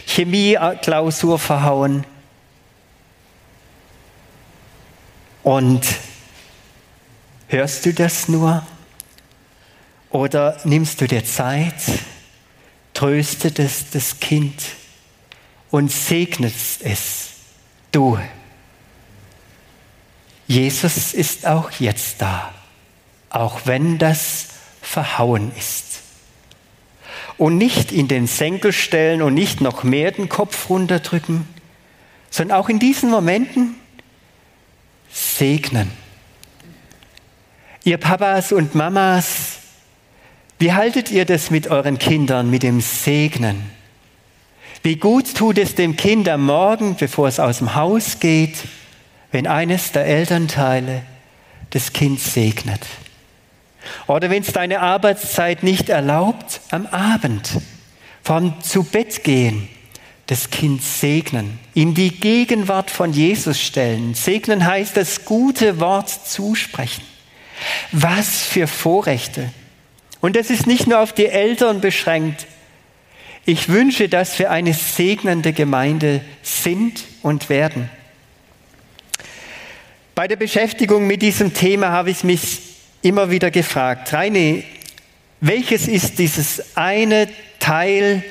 Chemieklausur 0.07 1.39
verhauen. 1.39 2.05
Und 5.43 5.83
hörst 7.49 7.85
du 7.85 7.93
das 7.93 8.29
nur? 8.29 8.65
Oder 10.11 10.57
nimmst 10.65 11.01
du 11.01 11.07
dir 11.07 11.25
Zeit, 11.25 11.75
tröstetest 12.95 13.95
das 13.95 14.19
Kind 14.19 14.55
und 15.77 15.93
segnest 15.93 16.83
es? 16.83 17.33
Du, 17.93 18.19
Jesus 20.47 21.13
ist 21.13 21.47
auch 21.47 21.71
jetzt 21.73 22.23
da, 22.23 22.55
auch 23.29 23.61
wenn 23.67 23.99
das 23.99 24.49
verhauen 24.81 25.53
ist. 25.55 26.01
Und 27.37 27.59
nicht 27.59 27.93
in 27.93 28.09
den 28.09 28.27
Senkel 28.27 28.73
stellen 28.73 29.21
und 29.21 29.35
nicht 29.35 29.61
noch 29.61 29.83
mehr 29.85 30.13
den 30.13 30.31
Kopf 30.31 30.71
runterdrücken, 30.71 31.47
sondern 32.31 32.59
auch 32.59 32.71
in 32.71 32.79
diesen 32.79 33.11
Momenten 33.11 33.75
segnen. 35.13 35.91
Ihr 37.85 37.99
Papas 37.99 38.51
und 38.53 38.75
Mamas, 38.75 39.59
wie 40.59 40.73
haltet 40.73 41.11
ihr 41.11 41.27
das 41.27 41.51
mit 41.51 41.69
euren 41.69 41.99
Kindern, 41.99 42.49
mit 42.49 42.63
dem 42.63 42.81
Segnen? 42.81 43.77
Wie 44.87 44.95
gut 44.95 45.35
tut 45.35 45.59
es 45.59 45.75
dem 45.75 45.97
Kind 45.97 46.29
am 46.29 46.47
Morgen, 46.47 46.95
bevor 46.95 47.27
es 47.27 47.41
aus 47.41 47.59
dem 47.59 47.75
Haus 47.75 48.21
geht, 48.21 48.55
wenn 49.33 49.49
eines 49.49 49.91
der 49.91 50.07
Elternteile 50.07 51.03
das 51.71 51.93
Kind 51.93 52.21
segnet? 52.21 52.87
Oder 54.07 54.31
wenn 54.31 54.45
es 54.45 54.53
deine 54.53 54.79
Arbeitszeit 54.79 55.65
nicht 55.65 55.89
erlaubt, 55.89 56.61
am 56.71 56.87
Abend 56.87 57.51
vom 58.23 58.63
zu 58.63 58.85
Bett 58.85 59.25
gehen, 59.25 59.69
das 60.27 60.51
Kind 60.51 60.85
segnen, 60.85 61.59
in 61.75 61.95
die 61.95 62.13
Gegenwart 62.13 62.89
von 62.89 63.13
Jesus 63.13 63.61
stellen. 63.61 64.15
Segnen 64.15 64.65
heißt 64.65 64.97
das 64.97 65.25
gute 65.25 65.81
Wort 65.81 66.11
zusprechen. 66.11 67.03
Was 67.91 68.39
für 68.39 68.69
Vorrechte. 68.69 69.51
Und 70.21 70.37
das 70.37 70.49
ist 70.49 70.69
nicht 70.69 70.87
nur 70.87 71.01
auf 71.01 71.13
die 71.13 71.27
Eltern 71.27 71.81
beschränkt. 71.81 72.47
Ich 73.49 73.69
wünsche, 73.69 74.09
dass 74.09 74.41
wir 74.41 74.51
eine 74.51 74.75
segnende 74.75 75.53
Gemeinde 75.53 76.21
sind 76.43 77.05
und 77.23 77.49
werden. 77.49 77.89
Bei 80.17 80.27
der 80.27 80.35
Beschäftigung 80.35 81.07
mit 81.07 81.23
diesem 81.23 81.55
Thema 81.55 81.91
habe 81.91 82.11
ich 82.11 82.25
mich 82.25 82.59
immer 83.03 83.31
wieder 83.31 83.53
gefragt, 83.53 84.13
Reine, 84.13 84.65
welches 85.41 85.87
ist 85.87 86.19
dieses 86.19 86.77
eine 86.77 87.29
Teil 87.61 88.25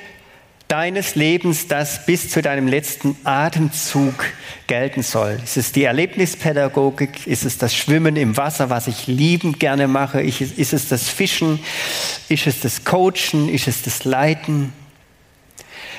deines 0.67 1.15
Lebens, 1.15 1.69
das 1.69 2.05
bis 2.05 2.29
zu 2.29 2.41
deinem 2.41 2.67
letzten 2.67 3.15
Atemzug 3.23 4.25
gelten 4.67 5.01
soll? 5.01 5.39
Ist 5.41 5.55
es 5.55 5.71
die 5.71 5.83
Erlebnispädagogik? 5.83 7.25
Ist 7.25 7.45
es 7.45 7.57
das 7.57 7.73
Schwimmen 7.73 8.17
im 8.17 8.35
Wasser, 8.35 8.69
was 8.69 8.87
ich 8.87 9.07
liebend 9.07 9.61
gerne 9.61 9.87
mache? 9.87 10.21
Ist 10.21 10.73
es 10.73 10.89
das 10.89 11.07
Fischen? 11.07 11.59
Ist 12.27 12.47
es 12.47 12.59
das 12.59 12.83
Coachen? 12.83 13.47
Ist 13.47 13.69
es 13.69 13.81
das 13.81 14.03
Leiten? 14.03 14.73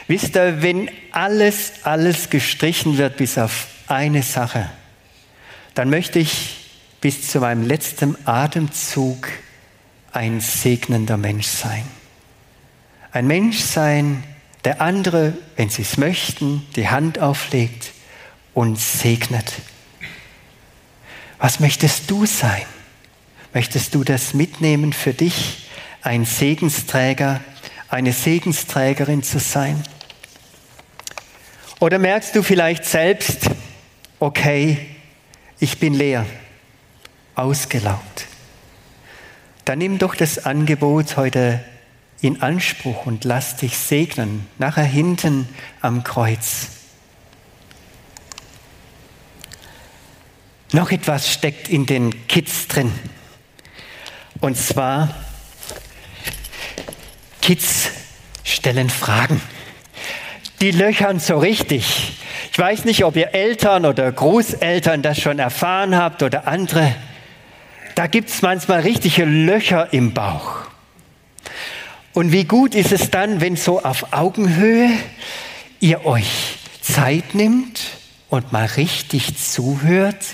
Wisst 0.09 0.37
ihr, 0.37 0.62
wenn 0.62 0.90
alles, 1.11 1.73
alles 1.83 2.31
gestrichen 2.31 2.97
wird 2.97 3.16
bis 3.16 3.38
auf 3.38 3.66
eine 3.88 4.23
Sache, 4.23 4.71
dann 5.75 5.90
möchte 5.90 6.19
ich 6.19 6.66
bis 7.01 7.29
zu 7.29 7.40
meinem 7.40 7.66
letzten 7.66 8.16
Atemzug 8.27 9.29
ein 10.12 10.40
segnender 10.40 11.16
Mensch 11.16 11.47
sein. 11.47 11.85
Ein 13.12 13.27
Mensch 13.27 13.59
sein, 13.61 14.23
der 14.64 14.81
andere, 14.81 15.35
wenn 15.57 15.71
sie 15.71 15.83
es 15.83 15.97
möchten, 15.97 16.66
die 16.77 16.88
Hand 16.88 17.19
auflegt 17.19 17.92
und 18.55 18.79
segnet. 18.81 19.53
Was 21.38 21.61
möchtest 21.61 22.11
du 22.11 22.27
sein? 22.27 22.62
Möchtest 23.53 23.95
du 23.95 24.05
das 24.05 24.35
mitnehmen 24.35 24.92
für 24.92 25.12
dich, 25.12 25.69
ein 26.03 26.25
Segensträger, 26.25 27.40
eine 27.88 28.12
Segensträgerin 28.12 29.23
zu 29.23 29.38
sein? 29.38 29.83
Oder 31.79 31.99
merkst 31.99 32.35
du 32.35 32.43
vielleicht 32.43 32.87
selbst, 32.87 33.51
okay, 34.19 34.79
ich 35.59 35.79
bin 35.79 35.93
leer, 35.93 36.25
ausgelaugt. 37.35 38.27
Dann 39.67 39.79
nimm 39.79 39.99
doch 39.99 40.15
das 40.15 40.47
Angebot 40.47 41.19
heute 41.19 41.62
in 42.23 42.41
Anspruch 42.41 43.05
und 43.05 43.25
lass 43.25 43.57
dich 43.57 43.77
segnen, 43.77 44.47
nachher 44.59 44.85
hinten 44.85 45.49
am 45.83 46.03
Kreuz. 46.03 46.69
Noch 50.73 50.91
etwas 50.91 51.31
steckt 51.31 51.69
in 51.69 51.85
den 51.85 52.27
Kids 52.27 52.69
drin. 52.69 52.91
Und 54.41 54.57
zwar, 54.57 55.15
Kids 57.43 57.91
stellen 58.45 58.89
Fragen. 58.89 59.41
Die 60.61 60.71
löchern 60.71 61.21
so 61.21 61.38
richtig. 61.38 62.14
Ich 62.51 62.59
weiß 62.59 62.85
nicht, 62.85 63.05
ob 63.05 63.16
ihr 63.16 63.35
Eltern 63.35 63.85
oder 63.85 64.11
Großeltern 64.11 65.03
das 65.03 65.21
schon 65.21 65.38
erfahren 65.38 65.97
habt 65.97 66.23
oder 66.23 66.49
andere. 66.49 66.95
Da 67.95 68.07
gibt 68.07 68.31
es 68.31 68.42
manchmal 68.42 68.81
richtige 68.81 69.25
Löcher 69.25 69.92
im 69.92 70.14
Bauch. 70.14 70.66
Und 72.12 72.33
wie 72.33 72.45
gut 72.45 72.75
ist 72.75 72.92
es 72.92 73.11
dann, 73.11 73.42
wenn 73.42 73.57
so 73.57 73.83
auf 73.83 74.14
Augenhöhe 74.14 74.90
ihr 75.81 76.07
euch 76.07 76.57
Zeit 76.81 77.35
nimmt 77.35 77.83
und 78.31 78.53
mal 78.53 78.64
richtig 78.64 79.37
zuhört, 79.37 80.25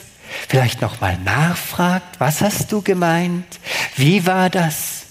vielleicht 0.49 0.81
noch 0.81 1.01
mal 1.01 1.19
nachfragt, 1.19 2.21
was 2.21 2.41
hast 2.41 2.71
du 2.71 2.83
gemeint? 2.83 3.47
Wie 3.97 4.27
war 4.27 4.49
das? 4.49 5.03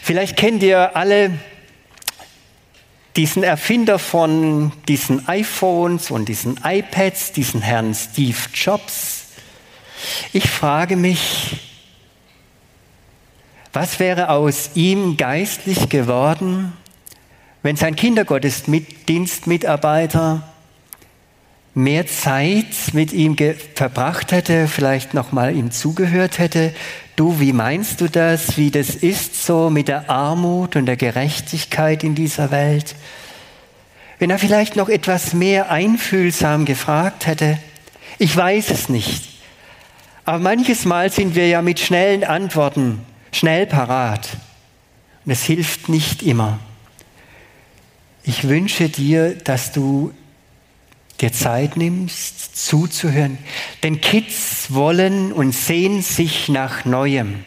Vielleicht 0.00 0.36
kennt 0.36 0.62
ihr 0.62 0.96
alle 0.96 1.32
diesen 3.18 3.42
Erfinder 3.42 3.98
von 3.98 4.72
diesen 4.86 5.28
iPhones 5.28 6.12
und 6.12 6.28
diesen 6.28 6.60
iPads, 6.62 7.32
diesen 7.32 7.62
Herrn 7.62 7.92
Steve 7.92 8.38
Jobs. 8.54 9.24
Ich 10.32 10.48
frage 10.48 10.94
mich, 10.94 11.56
was 13.72 13.98
wäre 13.98 14.28
aus 14.28 14.70
ihm 14.74 15.16
geistlich 15.16 15.88
geworden, 15.88 16.74
wenn 17.64 17.74
sein 17.74 17.96
Kindergottesdienstmitarbeiter 17.96 20.48
mehr 21.74 22.06
Zeit 22.06 22.66
mit 22.92 23.12
ihm 23.12 23.36
verbracht 23.74 24.30
hätte, 24.30 24.68
vielleicht 24.68 25.12
noch 25.12 25.32
mal 25.32 25.56
ihm 25.56 25.72
zugehört 25.72 26.38
hätte? 26.38 26.72
Du, 27.18 27.40
wie 27.40 27.52
meinst 27.52 28.00
du 28.00 28.08
das? 28.08 28.56
Wie 28.58 28.70
das 28.70 28.90
ist 28.90 29.44
so 29.44 29.70
mit 29.70 29.88
der 29.88 30.08
Armut 30.08 30.76
und 30.76 30.86
der 30.86 30.96
Gerechtigkeit 30.96 32.04
in 32.04 32.14
dieser 32.14 32.52
Welt? 32.52 32.94
Wenn 34.20 34.30
er 34.30 34.38
vielleicht 34.38 34.76
noch 34.76 34.88
etwas 34.88 35.32
mehr 35.32 35.68
einfühlsam 35.68 36.64
gefragt 36.64 37.26
hätte, 37.26 37.58
ich 38.18 38.36
weiß 38.36 38.70
es 38.70 38.88
nicht. 38.88 39.30
Aber 40.26 40.38
manches 40.38 40.84
Mal 40.84 41.10
sind 41.10 41.34
wir 41.34 41.48
ja 41.48 41.60
mit 41.60 41.80
schnellen 41.80 42.22
Antworten 42.22 43.00
schnell 43.32 43.66
parat. 43.66 44.28
Und 45.24 45.32
es 45.32 45.42
hilft 45.42 45.88
nicht 45.88 46.22
immer. 46.22 46.60
Ich 48.22 48.46
wünsche 48.46 48.90
dir, 48.90 49.34
dass 49.34 49.72
du 49.72 50.14
dir 51.20 51.32
Zeit 51.32 51.76
nimmst, 51.76 52.56
zuzuhören. 52.56 53.38
Denn 53.82 54.00
Kids 54.00 54.66
wollen 54.68 55.32
und 55.32 55.52
sehen 55.52 56.02
sich 56.02 56.48
nach 56.48 56.84
Neuem. 56.84 57.44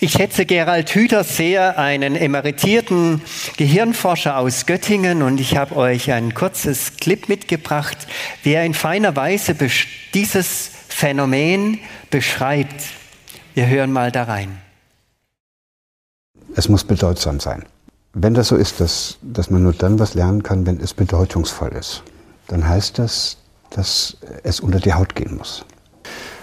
Ich 0.00 0.12
schätze 0.12 0.44
Gerald 0.44 0.90
Hüther 0.90 1.24
sehr, 1.24 1.78
einen 1.78 2.16
emeritierten 2.16 3.22
Gehirnforscher 3.56 4.36
aus 4.36 4.66
Göttingen, 4.66 5.22
und 5.22 5.40
ich 5.40 5.56
habe 5.56 5.76
euch 5.76 6.10
ein 6.10 6.34
kurzes 6.34 6.96
Clip 6.96 7.28
mitgebracht, 7.28 7.96
wie 8.42 8.52
er 8.52 8.64
in 8.64 8.74
feiner 8.74 9.14
Weise 9.14 9.54
dieses 10.14 10.70
Phänomen 10.88 11.78
beschreibt. 12.10 12.82
Wir 13.54 13.66
hören 13.66 13.92
mal 13.92 14.10
da 14.10 14.24
rein. 14.24 14.58
Es 16.56 16.68
muss 16.68 16.84
bedeutsam 16.84 17.38
sein. 17.38 17.64
Wenn 18.20 18.34
das 18.34 18.48
so 18.48 18.56
ist, 18.56 18.80
dass, 18.80 19.16
dass 19.22 19.48
man 19.48 19.62
nur 19.62 19.72
dann 19.72 20.00
was 20.00 20.14
lernen 20.14 20.42
kann, 20.42 20.66
wenn 20.66 20.80
es 20.80 20.92
bedeutungsvoll 20.92 21.68
ist, 21.68 22.02
dann 22.48 22.68
heißt 22.68 22.98
das, 22.98 23.36
dass 23.70 24.16
es 24.42 24.58
unter 24.58 24.80
die 24.80 24.92
Haut 24.92 25.14
gehen 25.14 25.36
muss. 25.36 25.64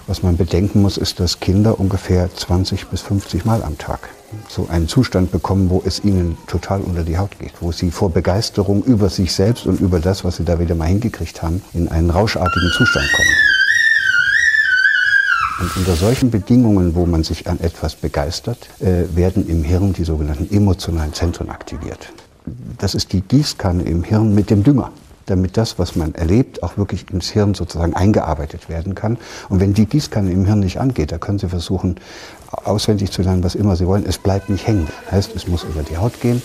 Was 0.08 0.24
man 0.24 0.38
bedenken 0.38 0.82
muss, 0.82 0.98
ist, 0.98 1.20
dass 1.20 1.42
Kinder 1.42 1.78
ungefähr 1.78 2.34
20 2.34 2.88
bis 2.88 3.02
50 3.02 3.44
Mal 3.44 3.62
am 3.62 3.78
Tag 3.78 4.08
so 4.48 4.68
einen 4.70 4.88
Zustand 4.88 5.34
bekommen, 5.34 5.70
wo 5.70 5.84
es 5.86 6.02
ihnen 6.02 6.38
total 6.48 6.80
unter 6.80 7.04
die 7.04 7.18
Haut 7.18 7.38
geht, 7.40 7.56
wo 7.60 7.74
sie 7.74 7.92
vor 7.92 8.10
Begeisterung 8.10 8.82
über 8.84 9.10
sich 9.10 9.34
selbst 9.34 9.66
und 9.66 9.82
über 9.82 10.00
das, 10.00 10.24
was 10.24 10.38
sie 10.38 10.46
da 10.46 10.60
wieder 10.60 10.76
mal 10.76 10.88
hingekriegt 10.88 11.42
haben, 11.42 11.62
in 11.74 11.90
einen 11.90 12.10
rauschartigen 12.10 12.72
Zustand 12.78 13.12
kommen. 13.12 13.55
Unter 15.76 15.96
solchen 15.96 16.32
Bedingungen, 16.32 16.96
wo 16.96 17.06
man 17.06 17.24
sich 17.24 17.48
an 17.48 17.60
etwas 17.60 17.96
begeistert, 17.96 18.70
äh, 18.80 19.04
werden 19.16 19.48
im 19.48 19.64
Hirn 19.64 19.94
die 19.94 20.06
sogenannten 20.06 20.54
emotionalen 20.56 21.14
Zentren 21.14 21.50
aktiviert. 21.50 22.14
Das 22.78 22.96
ist 22.96 23.12
die 23.12 23.22
Gießkanne 23.22 23.84
im 23.84 24.04
Hirn 24.04 24.34
mit 24.34 24.50
dem 24.50 24.64
Dünger 24.64 24.92
damit 25.26 25.58
das, 25.58 25.80
was 25.80 25.96
man 25.96 26.14
erlebt, 26.14 26.64
auch 26.64 26.78
wirklich 26.78 27.12
ins 27.12 27.30
Hirn 27.30 27.54
sozusagen 27.54 27.96
eingearbeitet 27.96 28.70
werden 28.70 28.96
kann. 28.96 29.18
Und 29.50 29.60
wenn 29.60 29.74
die 29.74 29.86
Gießkanne 29.86 30.32
im 30.32 30.46
Hirn 30.46 30.60
nicht 30.60 30.80
angeht, 30.80 31.12
da 31.12 31.18
können 31.18 31.40
Sie 31.40 31.50
versuchen, 31.50 31.96
auswendig 32.52 33.12
zu 33.12 33.22
lernen, 33.22 33.44
was 33.44 33.56
immer 33.56 33.76
Sie 33.76 33.88
wollen. 33.88 34.06
Es 34.06 34.18
bleibt 34.18 34.50
nicht 34.50 34.68
hängen. 34.68 34.88
Heißt, 35.12 35.36
es 35.36 35.48
muss 35.48 35.64
über 35.64 35.84
die 35.84 35.98
Haut 35.98 36.22
gehen. 36.22 36.42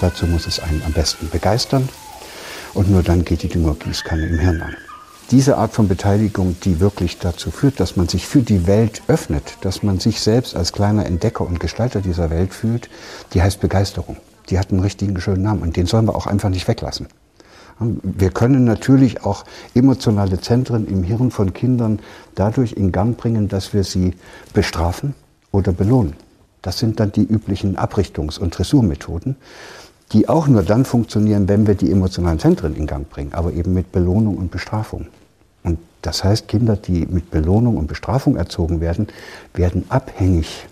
Dazu 0.00 0.26
muss 0.26 0.46
es 0.46 0.60
einen 0.60 0.82
am 0.86 0.92
besten 0.92 1.28
begeistern. 1.30 1.88
Und 2.74 2.90
nur 2.90 3.02
dann 3.02 3.24
geht 3.24 3.42
die 3.42 3.48
Düngergießkanne 3.48 4.26
im 4.26 4.38
Hirn 4.38 4.62
an. 4.62 4.76
Diese 5.32 5.56
Art 5.56 5.72
von 5.72 5.88
Beteiligung, 5.88 6.56
die 6.62 6.78
wirklich 6.78 7.18
dazu 7.18 7.50
führt, 7.50 7.80
dass 7.80 7.96
man 7.96 8.06
sich 8.06 8.26
für 8.26 8.42
die 8.42 8.66
Welt 8.66 9.00
öffnet, 9.08 9.56
dass 9.62 9.82
man 9.82 9.98
sich 9.98 10.20
selbst 10.20 10.54
als 10.54 10.74
kleiner 10.74 11.06
Entdecker 11.06 11.46
und 11.46 11.58
Gestalter 11.58 12.02
dieser 12.02 12.28
Welt 12.28 12.52
fühlt, 12.52 12.90
die 13.32 13.40
heißt 13.40 13.58
Begeisterung. 13.58 14.18
Die 14.50 14.58
hat 14.58 14.70
einen 14.70 14.80
richtigen 14.80 15.18
schönen 15.22 15.40
Namen 15.40 15.62
und 15.62 15.74
den 15.78 15.86
sollen 15.86 16.06
wir 16.06 16.16
auch 16.16 16.26
einfach 16.26 16.50
nicht 16.50 16.68
weglassen. 16.68 17.06
Wir 17.78 18.28
können 18.28 18.64
natürlich 18.64 19.24
auch 19.24 19.46
emotionale 19.74 20.38
Zentren 20.38 20.86
im 20.86 21.02
Hirn 21.02 21.30
von 21.30 21.54
Kindern 21.54 22.00
dadurch 22.34 22.74
in 22.74 22.92
Gang 22.92 23.16
bringen, 23.16 23.48
dass 23.48 23.72
wir 23.72 23.84
sie 23.84 24.12
bestrafen 24.52 25.14
oder 25.50 25.72
belohnen. 25.72 26.12
Das 26.60 26.78
sind 26.78 27.00
dann 27.00 27.10
die 27.10 27.24
üblichen 27.24 27.78
Abrichtungs- 27.78 28.38
und 28.38 28.58
Dressurmethoden, 28.58 29.36
die 30.12 30.28
auch 30.28 30.46
nur 30.46 30.62
dann 30.62 30.84
funktionieren, 30.84 31.48
wenn 31.48 31.66
wir 31.66 31.74
die 31.74 31.90
emotionalen 31.90 32.38
Zentren 32.38 32.76
in 32.76 32.86
Gang 32.86 33.08
bringen, 33.08 33.32
aber 33.32 33.54
eben 33.54 33.72
mit 33.72 33.92
Belohnung 33.92 34.36
und 34.36 34.50
Bestrafung. 34.50 35.06
Das 36.02 36.24
heißt, 36.24 36.48
Kinder, 36.48 36.76
die 36.76 37.06
mit 37.06 37.30
Belohnung 37.30 37.76
und 37.76 37.86
Bestrafung 37.86 38.36
erzogen 38.36 38.80
werden, 38.80 39.08
werden 39.54 39.84
abhängig 39.88 40.66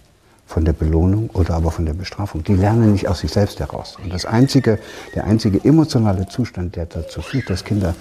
von 0.47 0.65
der 0.65 0.73
Belohnung 0.73 1.31
oder 1.31 1.55
aber 1.55 1.71
von 1.71 1.87
der 1.87 1.95
Bestrafung. 1.95 2.43
Die 2.43 2.55
lernen 2.55 2.93
nicht 2.93 3.07
aus 3.07 3.21
sich 3.21 3.31
selbst 3.31 3.61
heraus. 3.61 3.97
Und 4.03 4.13
das 4.13 4.27
einzige, 4.27 4.81
der 5.15 5.25
einzige 5.25 5.65
emotionale 5.65 6.27
Zustand, 6.27 6.75
der 6.75 6.87
dazu 6.87 7.23
führt, 7.23 7.49
dass 7.49 7.65
Kinder 7.65 7.95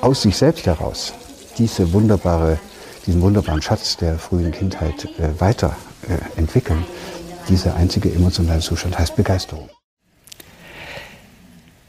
aus 0.00 0.22
sich 0.22 0.36
selbst 0.36 0.66
heraus 0.66 1.14
diese 1.58 1.92
wunderbare, 1.92 2.58
diesen 3.06 3.22
wunderbaren 3.22 3.62
Schatz 3.62 3.96
der 3.96 4.18
frühen 4.18 4.50
Kindheit 4.50 5.04
äh, 5.18 5.40
weiterentwickeln, 5.40 6.80
äh, 6.80 7.48
dieser 7.48 7.76
einzige 7.76 8.12
emotionale 8.12 8.60
Zustand 8.60 8.98
heißt 8.98 9.14
Begeisterung. 9.14 9.68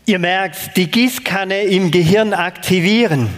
Ihr 0.06 0.20
merkt, 0.20 0.76
die 0.76 0.92
Gießkanne 0.92 1.63
im 1.63 1.89
Gehirn 1.89 2.34
aktivieren. 2.34 3.30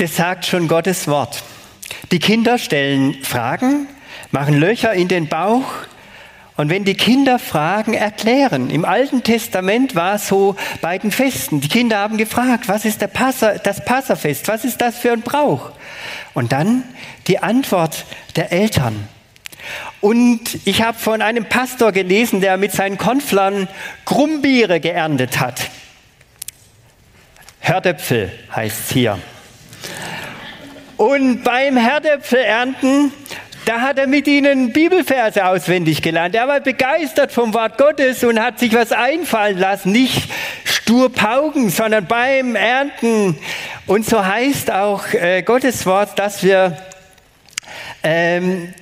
Das 0.00 0.16
sagt 0.16 0.46
schon 0.46 0.66
Gottes 0.66 1.08
Wort. 1.08 1.42
Die 2.10 2.20
Kinder 2.20 2.56
stellen 2.56 3.22
Fragen, 3.22 3.86
machen 4.30 4.58
Löcher 4.58 4.94
in 4.94 5.08
den 5.08 5.28
Bauch 5.28 5.66
und 6.56 6.70
wenn 6.70 6.86
die 6.86 6.94
Kinder 6.94 7.38
Fragen 7.38 7.92
erklären, 7.92 8.70
im 8.70 8.86
Alten 8.86 9.22
Testament 9.22 9.94
war 9.94 10.14
es 10.14 10.26
so 10.26 10.56
bei 10.80 10.96
den 10.96 11.10
Festen, 11.10 11.60
die 11.60 11.68
Kinder 11.68 11.98
haben 11.98 12.16
gefragt, 12.16 12.66
was 12.66 12.86
ist 12.86 13.06
Passa, 13.12 13.58
das 13.58 13.84
Passafest, 13.84 14.48
was 14.48 14.64
ist 14.64 14.80
das 14.80 14.96
für 14.96 15.12
ein 15.12 15.20
Brauch? 15.20 15.70
Und 16.32 16.52
dann 16.52 16.82
die 17.26 17.40
Antwort 17.40 18.06
der 18.36 18.52
Eltern. 18.52 19.06
Und 20.00 20.60
ich 20.64 20.80
habe 20.80 20.96
von 20.96 21.20
einem 21.20 21.44
Pastor 21.44 21.92
gelesen, 21.92 22.40
der 22.40 22.56
mit 22.56 22.72
seinen 22.72 22.96
Konflern 22.96 23.68
Grumbiere 24.06 24.80
geerntet 24.80 25.40
hat. 25.40 25.68
Hördöpfel 27.60 28.32
heißt 28.50 28.80
es 28.86 28.92
hier. 28.92 29.18
Und 30.96 31.44
beim 31.44 31.76
Herdäpfelernten, 31.76 33.12
da 33.64 33.80
hat 33.80 33.98
er 33.98 34.06
mit 34.06 34.26
ihnen 34.26 34.72
Bibelverse 34.72 35.46
auswendig 35.46 36.02
gelernt. 36.02 36.34
Er 36.34 36.48
war 36.48 36.60
begeistert 36.60 37.32
vom 37.32 37.54
Wort 37.54 37.78
Gottes 37.78 38.24
und 38.24 38.40
hat 38.40 38.58
sich 38.58 38.74
was 38.74 38.92
einfallen 38.92 39.58
lassen. 39.58 39.92
Nicht 39.92 40.30
stur 40.64 41.12
pauken, 41.12 41.70
sondern 41.70 42.06
beim 42.06 42.56
Ernten. 42.56 43.38
Und 43.86 44.06
so 44.06 44.24
heißt 44.24 44.70
auch 44.70 45.06
äh, 45.12 45.42
Gottes 45.42 45.86
Wort, 45.86 46.18
dass 46.18 46.42
wir 46.42 46.76
ähm, 48.02 48.74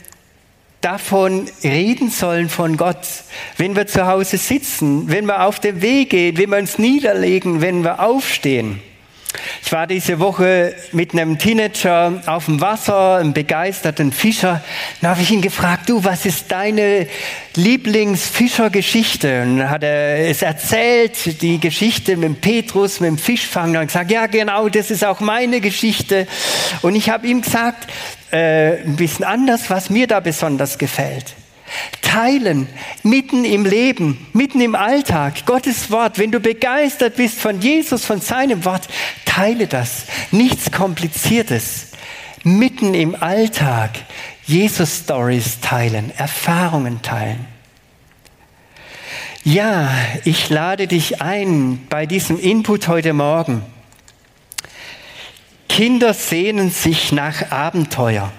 davon 0.80 1.48
reden 1.62 2.10
sollen 2.10 2.48
von 2.48 2.76
Gott, 2.76 3.06
wenn 3.56 3.76
wir 3.76 3.86
zu 3.86 4.06
Hause 4.06 4.38
sitzen, 4.38 5.10
wenn 5.10 5.26
wir 5.26 5.44
auf 5.44 5.60
dem 5.60 5.82
Weg 5.82 6.10
gehen, 6.10 6.36
wenn 6.38 6.50
wir 6.50 6.58
uns 6.58 6.78
niederlegen, 6.78 7.60
wenn 7.60 7.84
wir 7.84 8.00
aufstehen. 8.00 8.80
Ich 9.62 9.72
war 9.72 9.86
diese 9.86 10.18
Woche 10.20 10.74
mit 10.92 11.12
einem 11.12 11.38
Teenager 11.38 12.22
auf 12.26 12.46
dem 12.46 12.60
Wasser, 12.62 13.16
einem 13.16 13.34
begeisterten 13.34 14.12
Fischer. 14.12 14.62
Da 15.02 15.10
habe 15.10 15.20
ich 15.20 15.30
ihn 15.30 15.42
gefragt, 15.42 15.90
du, 15.90 16.02
was 16.02 16.24
ist 16.24 16.50
deine 16.50 17.06
Lieblingsfischergeschichte? 17.54 19.42
Und 19.42 19.58
dann 19.58 19.70
hat 19.70 19.82
er 19.82 20.30
es 20.30 20.40
erzählt, 20.40 21.42
die 21.42 21.60
Geschichte 21.60 22.16
mit 22.16 22.24
dem 22.24 22.36
Petrus, 22.36 23.00
mit 23.00 23.10
dem 23.10 23.18
Fischfang. 23.18 23.76
Und 23.76 23.86
gesagt, 23.86 24.10
ja 24.10 24.26
genau, 24.26 24.70
das 24.70 24.90
ist 24.90 25.04
auch 25.04 25.20
meine 25.20 25.60
Geschichte. 25.60 26.26
Und 26.80 26.94
ich 26.94 27.10
habe 27.10 27.26
ihm 27.26 27.42
gesagt, 27.42 27.90
äh, 28.32 28.82
ein 28.82 28.96
bisschen 28.96 29.26
anders, 29.26 29.68
was 29.68 29.90
mir 29.90 30.06
da 30.06 30.20
besonders 30.20 30.78
gefällt. 30.78 31.34
Teilen, 32.02 32.68
mitten 33.02 33.44
im 33.44 33.64
Leben, 33.64 34.26
mitten 34.32 34.60
im 34.60 34.74
Alltag, 34.74 35.46
Gottes 35.46 35.90
Wort. 35.90 36.18
Wenn 36.18 36.32
du 36.32 36.40
begeistert 36.40 37.16
bist 37.16 37.38
von 37.38 37.60
Jesus, 37.60 38.04
von 38.04 38.20
seinem 38.20 38.64
Wort, 38.64 38.88
teile 39.24 39.66
das. 39.66 40.06
Nichts 40.30 40.70
Kompliziertes. 40.70 41.88
Mitten 42.44 42.94
im 42.94 43.14
Alltag 43.20 43.90
Jesus-Stories 44.46 45.60
teilen, 45.60 46.12
Erfahrungen 46.16 47.02
teilen. 47.02 47.46
Ja, 49.44 49.90
ich 50.24 50.48
lade 50.48 50.86
dich 50.86 51.20
ein 51.22 51.86
bei 51.88 52.06
diesem 52.06 52.38
Input 52.38 52.88
heute 52.88 53.12
Morgen. 53.12 53.62
Kinder 55.68 56.12
sehnen 56.12 56.70
sich 56.70 57.12
nach 57.12 57.50
Abenteuer. 57.50 58.32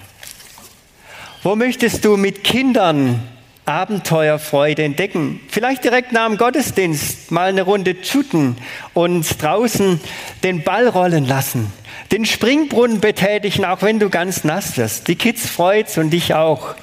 Wo 1.42 1.56
möchtest 1.56 2.04
du 2.04 2.18
mit 2.18 2.44
Kindern 2.44 3.26
Abenteuerfreude 3.64 4.82
entdecken? 4.82 5.40
Vielleicht 5.48 5.84
direkt 5.84 6.12
nach 6.12 6.26
dem 6.26 6.36
Gottesdienst 6.36 7.30
mal 7.30 7.48
eine 7.48 7.62
Runde 7.62 7.96
shooten 8.02 8.58
und 8.92 9.42
draußen 9.42 10.02
den 10.42 10.62
Ball 10.64 10.86
rollen 10.86 11.26
lassen. 11.26 11.72
Den 12.12 12.26
Springbrunnen 12.26 13.00
betätigen, 13.00 13.64
auch 13.64 13.80
wenn 13.80 13.98
du 13.98 14.10
ganz 14.10 14.44
nass 14.44 14.76
wirst. 14.76 15.08
Die 15.08 15.16
Kids 15.16 15.48
freut's 15.48 15.96
und 15.96 16.10
dich 16.10 16.34
auch. 16.34 16.74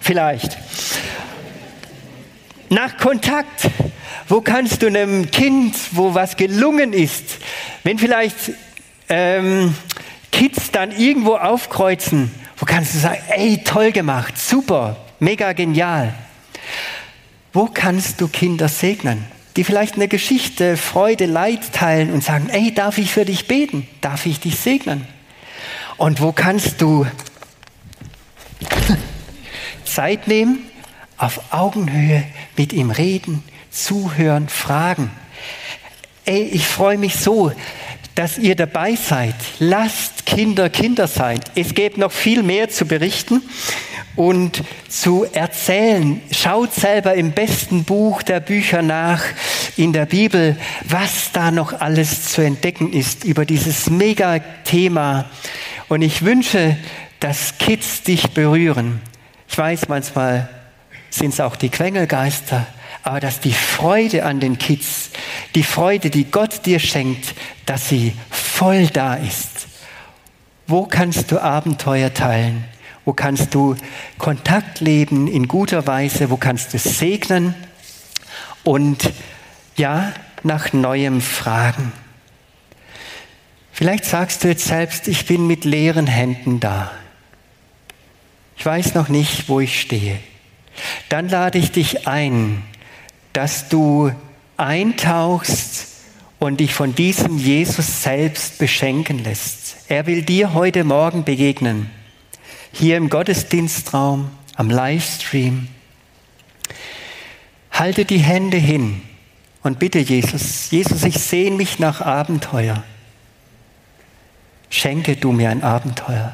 Vielleicht. 0.00 0.58
Nach 2.68 2.96
Kontakt. 2.96 3.70
Wo 4.26 4.40
kannst 4.40 4.82
du 4.82 4.88
einem 4.88 5.30
Kind, 5.30 5.76
wo 5.92 6.14
was 6.14 6.36
gelungen 6.36 6.92
ist, 6.92 7.38
wenn 7.84 7.96
vielleicht 7.96 8.36
ähm, 9.08 9.72
Kids 10.32 10.72
dann 10.72 10.90
irgendwo 10.90 11.36
aufkreuzen 11.36 12.32
wo 12.60 12.66
kannst 12.66 12.94
du 12.94 12.98
sagen, 12.98 13.22
ey, 13.30 13.62
toll 13.64 13.90
gemacht, 13.90 14.38
super, 14.38 14.96
mega 15.18 15.54
genial? 15.54 16.14
Wo 17.54 17.66
kannst 17.66 18.20
du 18.20 18.28
Kinder 18.28 18.68
segnen, 18.68 19.24
die 19.56 19.64
vielleicht 19.64 19.94
eine 19.94 20.08
Geschichte, 20.08 20.76
Freude, 20.76 21.24
Leid 21.24 21.72
teilen 21.72 22.12
und 22.12 22.22
sagen, 22.22 22.50
ey, 22.50 22.72
darf 22.74 22.98
ich 22.98 23.10
für 23.10 23.24
dich 23.24 23.48
beten? 23.48 23.88
Darf 24.02 24.26
ich 24.26 24.40
dich 24.40 24.60
segnen? 24.60 25.06
Und 25.96 26.20
wo 26.20 26.32
kannst 26.32 26.82
du 26.82 27.06
Zeit 29.84 30.28
nehmen, 30.28 30.58
auf 31.16 31.54
Augenhöhe 31.54 32.24
mit 32.58 32.74
ihm 32.74 32.90
reden, 32.90 33.42
zuhören, 33.70 34.50
fragen? 34.50 35.10
Ey, 36.26 36.42
ich 36.42 36.66
freue 36.66 36.98
mich 36.98 37.16
so, 37.16 37.52
dass 38.20 38.36
ihr 38.36 38.54
dabei 38.54 38.96
seid. 38.96 39.34
Lasst 39.60 40.26
Kinder 40.26 40.68
Kinder 40.68 41.08
sein. 41.08 41.40
Es 41.54 41.72
gibt 41.72 41.96
noch 41.96 42.12
viel 42.12 42.42
mehr 42.42 42.68
zu 42.68 42.84
berichten 42.84 43.40
und 44.14 44.62
zu 44.90 45.24
erzählen. 45.32 46.20
Schaut 46.30 46.74
selber 46.74 47.14
im 47.14 47.32
besten 47.32 47.84
Buch 47.84 48.22
der 48.22 48.40
Bücher 48.40 48.82
nach 48.82 49.22
in 49.78 49.94
der 49.94 50.04
Bibel, 50.04 50.58
was 50.84 51.32
da 51.32 51.50
noch 51.50 51.80
alles 51.80 52.26
zu 52.26 52.42
entdecken 52.42 52.92
ist 52.92 53.24
über 53.24 53.46
dieses 53.46 53.88
Mega-Thema. 53.88 55.24
Und 55.88 56.02
ich 56.02 56.22
wünsche, 56.22 56.76
dass 57.20 57.56
Kids 57.56 58.02
dich 58.02 58.32
berühren. 58.32 59.00
Ich 59.48 59.56
weiß, 59.56 59.88
manchmal 59.88 60.50
sind 61.08 61.32
es 61.32 61.40
auch 61.40 61.56
die 61.56 61.70
Quengelgeister, 61.70 62.66
aber 63.02 63.20
dass 63.20 63.40
die 63.40 63.52
Freude 63.52 64.24
an 64.24 64.40
den 64.40 64.58
Kids, 64.58 65.10
die 65.54 65.62
Freude, 65.62 66.10
die 66.10 66.30
Gott 66.30 66.66
dir 66.66 66.78
schenkt, 66.78 67.34
dass 67.66 67.88
sie 67.88 68.14
voll 68.30 68.86
da 68.88 69.14
ist. 69.14 69.68
Wo 70.66 70.84
kannst 70.86 71.32
du 71.32 71.42
Abenteuer 71.42 72.12
teilen? 72.12 72.64
Wo 73.04 73.12
kannst 73.12 73.54
du 73.54 73.74
Kontakt 74.18 74.80
leben 74.80 75.26
in 75.26 75.48
guter 75.48 75.86
Weise? 75.86 76.30
Wo 76.30 76.36
kannst 76.36 76.74
du 76.74 76.78
segnen? 76.78 77.54
Und 78.62 79.12
ja, 79.76 80.12
nach 80.42 80.72
Neuem 80.72 81.20
fragen. 81.20 81.92
Vielleicht 83.72 84.04
sagst 84.04 84.44
du 84.44 84.48
jetzt 84.48 84.66
selbst, 84.66 85.08
ich 85.08 85.26
bin 85.26 85.46
mit 85.46 85.64
leeren 85.64 86.06
Händen 86.06 86.60
da. 86.60 86.90
Ich 88.56 88.66
weiß 88.66 88.94
noch 88.94 89.08
nicht, 89.08 89.48
wo 89.48 89.60
ich 89.60 89.80
stehe. 89.80 90.18
Dann 91.08 91.28
lade 91.30 91.58
ich 91.58 91.72
dich 91.72 92.06
ein, 92.06 92.62
dass 93.32 93.68
du 93.68 94.12
eintauchst 94.56 95.86
und 96.38 96.60
dich 96.60 96.74
von 96.74 96.94
diesem 96.94 97.38
Jesus 97.38 98.02
selbst 98.02 98.58
beschenken 98.58 99.22
lässt. 99.22 99.76
Er 99.88 100.06
will 100.06 100.22
dir 100.22 100.54
heute 100.54 100.84
Morgen 100.84 101.24
begegnen. 101.24 101.90
Hier 102.72 102.96
im 102.96 103.10
Gottesdienstraum, 103.10 104.30
am 104.56 104.70
Livestream. 104.70 105.68
Halte 107.70 108.04
die 108.04 108.18
Hände 108.18 108.56
hin 108.56 109.02
und 109.62 109.78
bitte 109.78 109.98
Jesus, 109.98 110.70
Jesus, 110.70 111.04
ich 111.04 111.18
sehne 111.18 111.56
mich 111.56 111.78
nach 111.78 112.00
Abenteuer. 112.00 112.82
Schenke 114.70 115.16
du 115.16 115.32
mir 115.32 115.50
ein 115.50 115.62
Abenteuer. 115.62 116.32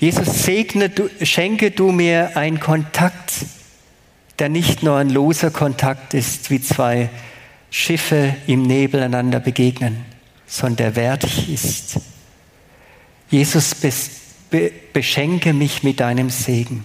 Jesus, 0.00 0.44
segne 0.44 0.88
du, 0.88 1.08
schenke 1.22 1.70
du 1.70 1.92
mir 1.92 2.36
einen 2.36 2.60
Kontakt, 2.60 3.32
der 4.38 4.48
nicht 4.48 4.82
nur 4.82 4.96
ein 4.96 5.10
loser 5.10 5.50
Kontakt 5.50 6.14
ist, 6.14 6.50
wie 6.50 6.60
zwei 6.60 7.10
Schiffe 7.70 8.34
im 8.46 8.62
Nebel 8.62 9.02
einander 9.02 9.40
begegnen, 9.40 10.04
sondern 10.46 10.76
der 10.76 10.96
wertig 10.96 11.52
ist. 11.52 12.00
Jesus, 13.30 13.74
beschenke 14.92 15.52
mich 15.52 15.82
mit 15.82 16.00
deinem 16.00 16.28
Segen. 16.28 16.84